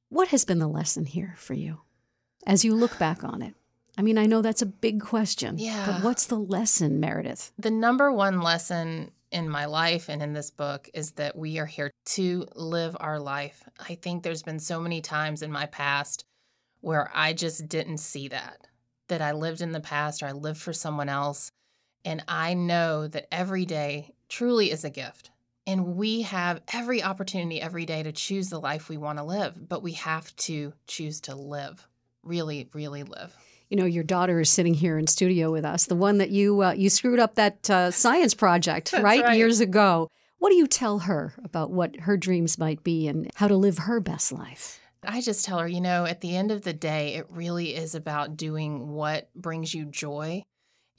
What 0.09 0.29
has 0.29 0.45
been 0.45 0.57
the 0.57 0.67
lesson 0.67 1.05
here 1.05 1.35
for 1.37 1.53
you 1.53 1.81
as 2.47 2.65
you 2.65 2.73
look 2.73 2.97
back 2.97 3.23
on 3.23 3.43
it? 3.43 3.53
I 4.01 4.03
mean, 4.03 4.17
I 4.17 4.25
know 4.25 4.41
that's 4.41 4.63
a 4.63 4.65
big 4.65 4.99
question. 4.99 5.59
Yeah. 5.59 5.85
But 5.85 6.03
what's 6.03 6.25
the 6.25 6.39
lesson, 6.39 6.99
Meredith? 6.99 7.51
The 7.59 7.69
number 7.69 8.11
one 8.11 8.41
lesson 8.41 9.11
in 9.31 9.47
my 9.47 9.65
life 9.65 10.09
and 10.09 10.23
in 10.23 10.33
this 10.33 10.49
book 10.49 10.89
is 10.95 11.11
that 11.11 11.37
we 11.37 11.59
are 11.59 11.67
here 11.67 11.91
to 12.05 12.47
live 12.55 12.97
our 12.99 13.19
life. 13.19 13.63
I 13.79 13.93
think 13.93 14.23
there's 14.23 14.41
been 14.41 14.57
so 14.57 14.79
many 14.79 15.01
times 15.01 15.43
in 15.43 15.51
my 15.51 15.67
past 15.67 16.25
where 16.79 17.11
I 17.13 17.33
just 17.33 17.69
didn't 17.69 17.99
see 17.99 18.29
that, 18.29 18.65
that 19.07 19.21
I 19.21 19.33
lived 19.33 19.61
in 19.61 19.71
the 19.71 19.79
past 19.79 20.23
or 20.23 20.25
I 20.25 20.31
lived 20.31 20.59
for 20.59 20.73
someone 20.73 21.07
else. 21.07 21.51
And 22.03 22.23
I 22.27 22.55
know 22.55 23.07
that 23.07 23.27
every 23.31 23.65
day 23.65 24.15
truly 24.29 24.71
is 24.71 24.83
a 24.83 24.89
gift. 24.89 25.29
And 25.67 25.95
we 25.95 26.23
have 26.23 26.59
every 26.73 27.03
opportunity 27.03 27.61
every 27.61 27.85
day 27.85 28.01
to 28.01 28.11
choose 28.11 28.49
the 28.49 28.59
life 28.59 28.89
we 28.89 28.97
want 28.97 29.19
to 29.19 29.23
live, 29.23 29.69
but 29.69 29.83
we 29.83 29.91
have 29.91 30.35
to 30.37 30.73
choose 30.87 31.21
to 31.21 31.35
live, 31.35 31.87
really, 32.23 32.67
really 32.73 33.03
live. 33.03 33.37
You 33.71 33.77
know, 33.77 33.85
your 33.85 34.03
daughter 34.03 34.41
is 34.41 34.49
sitting 34.49 34.73
here 34.73 34.97
in 34.97 35.07
studio 35.07 35.49
with 35.49 35.63
us, 35.63 35.85
the 35.85 35.95
one 35.95 36.17
that 36.17 36.29
you 36.29 36.61
uh, 36.61 36.73
you 36.73 36.89
screwed 36.89 37.19
up 37.19 37.35
that 37.35 37.69
uh, 37.69 37.89
science 37.89 38.33
project 38.33 38.91
right? 38.91 39.23
right. 39.23 39.37
years 39.37 39.61
ago. 39.61 40.09
What 40.39 40.49
do 40.49 40.55
you 40.55 40.67
tell 40.67 40.99
her 40.99 41.33
about 41.43 41.71
what 41.71 42.01
her 42.01 42.17
dreams 42.17 42.57
might 42.57 42.83
be 42.83 43.07
and 43.07 43.31
how 43.35 43.47
to 43.47 43.55
live 43.55 43.77
her 43.77 44.01
best 44.01 44.33
life? 44.33 44.81
I 45.07 45.21
just 45.21 45.45
tell 45.45 45.59
her, 45.59 45.67
you 45.67 45.79
know, 45.81 46.05
at 46.05 46.19
the 46.19 46.35
end 46.35 46.51
of 46.51 46.63
the 46.63 46.73
day, 46.73 47.15
it 47.15 47.27
really 47.29 47.73
is 47.73 47.95
about 47.95 48.35
doing 48.37 48.89
what 48.89 49.33
brings 49.33 49.73
you 49.73 49.85
joy 49.85 50.43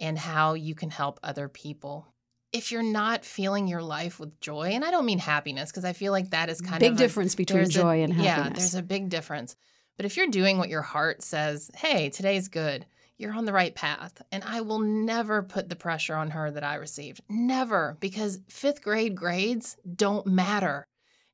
and 0.01 0.19
how 0.19 0.55
you 0.55 0.75
can 0.75 0.91
help 0.91 1.21
other 1.23 1.49
people. 1.49 2.07
If 2.53 2.73
you're 2.73 2.83
not 2.83 3.25
feeling 3.25 3.69
your 3.69 3.83
life 3.83 4.19
with 4.19 4.41
joy, 4.41 4.71
and 4.73 4.85
I 4.85 4.91
don't 4.91 5.07
mean 5.07 5.19
happiness 5.19 5.71
because 5.71 5.85
I 5.85 5.93
feel 5.93 6.13
like 6.13 6.31
that 6.31 6.49
is 6.49 6.61
kind 6.61 6.81
big 6.81 6.93
of 6.93 6.99
Big 6.99 7.05
difference 7.05 7.35
between 7.35 7.69
joy 7.69 8.01
a, 8.01 8.03
and 8.05 8.13
happiness. 8.13 8.47
Yeah, 8.47 8.59
there's 8.59 8.75
a 8.75 8.83
big 8.83 9.09
difference. 9.09 9.57
But 9.97 10.07
if 10.07 10.17
you're 10.17 10.27
doing 10.27 10.59
what 10.59 10.69
your 10.69 10.83
heart 10.83 11.23
says, 11.23 11.71
hey, 11.75 12.11
today's 12.11 12.49
good, 12.49 12.87
you're 13.19 13.35
on 13.35 13.45
the 13.45 13.53
right 13.53 13.75
path. 13.75 14.21
And 14.33 14.43
I 14.45 14.63
will 14.63 14.81
never 14.81 15.43
put 15.43 15.69
the 15.69 15.77
pressure 15.77 16.17
on 16.17 16.31
her 16.31 16.51
that 16.51 16.65
I 16.65 16.75
received. 16.75 17.21
Never, 17.29 17.97
because 18.01 18.41
fifth 18.49 18.83
grade 18.83 19.15
grades 19.15 19.77
don't 19.95 20.27
matter. 20.27 20.85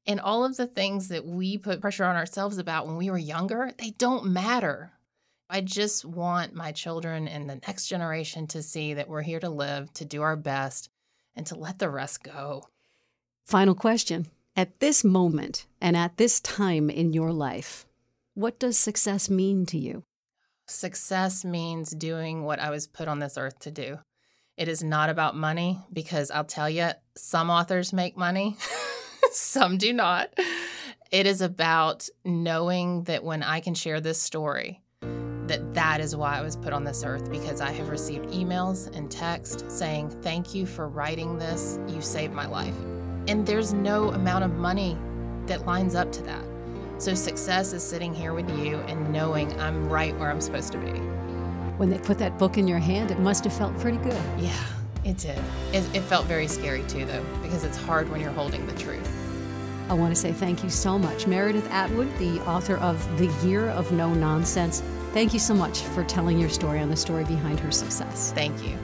And 0.07 0.21
all 0.21 0.45
of 0.45 0.57
the 0.57 0.67
things 0.67 1.09
that 1.09 1.25
we 1.25 1.59
put 1.59 1.81
pressure 1.81 2.05
on 2.05 2.17
ourselves 2.17 2.59
about 2.59 2.87
when 2.87 2.97
we 2.97 3.11
were 3.11 3.19
younger, 3.19 3.73
they 3.79 3.91
don't 3.91 4.27
matter. 4.27 4.93
I 5.51 5.61
just 5.63 6.05
want 6.05 6.55
my 6.55 6.73
children 6.73 7.27
and 7.27 7.49
the 7.49 7.61
next 7.67 7.89
generation 7.89 8.47
to 8.49 8.63
see 8.63 8.95
that 8.95 9.09
we're 9.09 9.23
here 9.23 9.41
to 9.41 9.49
live, 9.49 9.93
to 9.95 10.05
do 10.05 10.21
our 10.23 10.37
best, 10.37 10.91
and 11.35 11.47
to 11.47 11.55
let 11.55 11.79
the 11.79 11.89
rest 11.89 12.23
go. 12.23 12.65
Final 13.47 13.75
question. 13.75 14.27
At 14.57 14.81
this 14.81 15.05
moment 15.05 15.67
and 15.81 15.97
at 15.97 16.17
this 16.17 16.41
time 16.41 16.91
in 16.91 17.13
your 17.13 17.33
life, 17.33 17.87
what 18.39 18.61
does 18.61 18.79
success 18.79 19.29
mean 19.29 19.67
to 19.67 19.77
you? 19.77 20.05
Success 20.69 21.45
means 21.45 21.91
doing 21.91 22.45
what 22.45 22.61
I 22.61 22.71
was 22.71 22.87
put 22.87 23.09
on 23.09 23.19
this 23.19 23.37
earth 23.37 23.59
to 23.61 23.73
do. 23.73 23.99
It 24.57 24.69
is 24.69 24.81
not 24.81 25.11
about 25.11 25.35
money 25.35 25.81
because 25.93 26.31
I'll 26.31 26.45
tell 26.45 26.71
you, 26.71 26.91
some 27.17 27.51
authors 27.51 27.93
make 27.93 28.17
money, 28.17 28.57
some 29.33 29.77
do 29.77 29.93
not. 29.93 30.29
It 31.11 31.27
is 31.27 31.41
about 31.41 32.09
knowing 32.25 33.03
that 33.05 33.25
when 33.25 33.43
I 33.43 33.59
can 33.59 33.75
share 33.75 34.01
this 34.01 34.23
story, 34.23 34.83
that 35.49 35.75
that 35.75 36.01
is 36.01 36.15
why 36.15 36.39
I 36.39 36.43
was 36.43 36.55
put 36.55 36.73
on 36.73 36.85
this 36.85 37.03
earth 37.03 37.29
because 37.33 37.61
I 37.61 37.73
have 37.73 37.89
received 37.89 38.27
emails 38.27 38.95
and 38.97 39.11
text 39.11 39.69
saying, 39.69 40.11
"Thank 40.23 40.55
you 40.55 40.65
for 40.65 40.87
writing 40.87 41.39
this. 41.39 41.81
You 41.89 42.01
saved 42.01 42.35
my 42.35 42.47
life." 42.47 42.79
And 43.27 43.45
there's 43.45 43.73
no 43.73 44.11
amount 44.11 44.45
of 44.45 44.53
money 44.53 44.97
that 45.47 45.67
lines 45.67 45.97
up 45.97 46.13
to 46.13 46.23
that. 46.23 46.48
So 46.99 47.15
success 47.15 47.73
is 47.73 47.83
sitting 47.83 48.13
here 48.13 48.35
with 48.35 48.51
you 48.59 48.79
and 48.81 49.13
knowing 49.13 49.59
I'm 49.61 49.89
right 49.89 50.17
where 50.19 50.31
I'm 50.31 50.41
supposed 50.41 50.73
to 50.73 50.79
be. 50.79 50.91
When 51.79 51.91
they 51.91 51.99
put 51.99 52.19
that 52.19 52.39
book 52.39 52.59
in 52.59 52.67
your 52.67 52.81
hand, 52.81 53.13
it 53.13 53.21
must 53.21 53.45
have 53.45 53.53
felt 53.53 53.79
pretty 53.79 53.99
good. 53.99 54.21
Yeah, 54.37 54.53
it 55.05 55.17
did. 55.17 55.39
It, 55.73 55.89
it 55.95 56.01
felt 56.01 56.27
very 56.27 56.49
scary 56.49 56.83
too, 56.89 57.05
though, 57.05 57.25
because 57.41 57.63
it's 57.63 57.77
hard 57.77 58.09
when 58.11 58.21
you're 58.21 58.33
holding 58.33 58.67
the 58.67 58.75
truth. 58.75 59.09
I 59.89 59.95
want 59.95 60.13
to 60.13 60.21
say 60.21 60.33
thank 60.33 60.65
you 60.65 60.71
so 60.71 60.99
much. 60.99 61.29
Meredith 61.29 61.71
Atwood, 61.71 62.15
the 62.19 62.41
author 62.49 62.77
of 62.79 63.01
The 63.17 63.29
Year 63.47 63.69
of 63.69 63.93
No 63.93 64.13
Nonsense. 64.13 64.83
Thank 65.13 65.33
you 65.33 65.39
so 65.39 65.55
much 65.55 65.83
for 65.83 66.03
telling 66.05 66.39
your 66.39 66.51
story 66.51 66.81
on 66.81 66.91
the 66.91 66.97
story 66.97 67.25
behind 67.25 67.61
her 67.61 67.71
success. 67.71 68.33
Thank 68.33 68.63
you. 68.63 68.77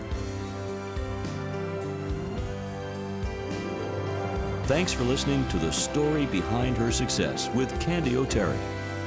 Thanks 4.66 4.94
for 4.94 5.04
listening 5.04 5.46
to 5.48 5.58
The 5.58 5.70
Story 5.70 6.24
Behind 6.24 6.74
Her 6.78 6.90
Success 6.90 7.50
with 7.50 7.78
Candy 7.80 8.16
O'Terry. 8.16 8.56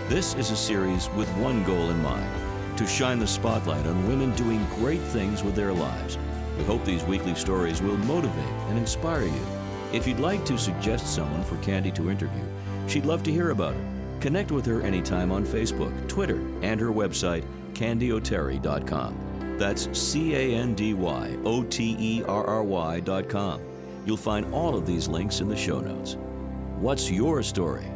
This 0.07 0.35
is 0.35 0.51
a 0.51 0.55
series 0.55 1.09
with 1.15 1.27
one 1.37 1.63
goal 1.63 1.89
in 1.89 1.99
mind 2.03 2.29
to 2.77 2.85
shine 2.85 3.17
the 3.17 3.25
spotlight 3.25 3.87
on 3.87 4.07
women 4.07 4.35
doing 4.35 4.63
great 4.75 5.01
things 5.01 5.43
with 5.43 5.55
their 5.55 5.73
lives. 5.73 6.19
We 6.59 6.63
hope 6.65 6.85
these 6.85 7.03
weekly 7.05 7.33
stories 7.33 7.81
will 7.81 7.97
motivate 7.97 8.53
and 8.69 8.77
inspire 8.77 9.23
you. 9.23 9.47
If 9.91 10.05
you'd 10.05 10.19
like 10.19 10.45
to 10.45 10.59
suggest 10.59 11.07
someone 11.07 11.43
for 11.43 11.57
Candy 11.57 11.89
to 11.93 12.11
interview, 12.11 12.43
she'd 12.87 13.05
love 13.05 13.23
to 13.23 13.31
hear 13.31 13.49
about 13.49 13.73
her. 13.73 13.85
Connect 14.19 14.51
with 14.51 14.65
her 14.67 14.83
anytime 14.83 15.31
on 15.31 15.43
Facebook, 15.43 16.07
Twitter, 16.07 16.39
and 16.61 16.79
her 16.79 16.91
website, 16.91 17.45
candyoterry.com. 17.73 19.57
That's 19.57 19.89
C 19.97 20.35
A 20.35 20.55
N 20.55 20.75
D 20.75 20.93
Y 20.93 21.35
O 21.45 21.63
T 21.63 21.95
E 21.97 22.23
R 22.27 22.45
R 22.45 22.61
Y.com. 22.61 23.66
You'll 24.07 24.15
find 24.15 24.53
all 24.53 24.73
of 24.73 24.85
these 24.85 25.09
links 25.09 25.41
in 25.41 25.49
the 25.49 25.57
show 25.57 25.81
notes. 25.81 26.15
What's 26.79 27.11
your 27.11 27.43
story? 27.43 27.91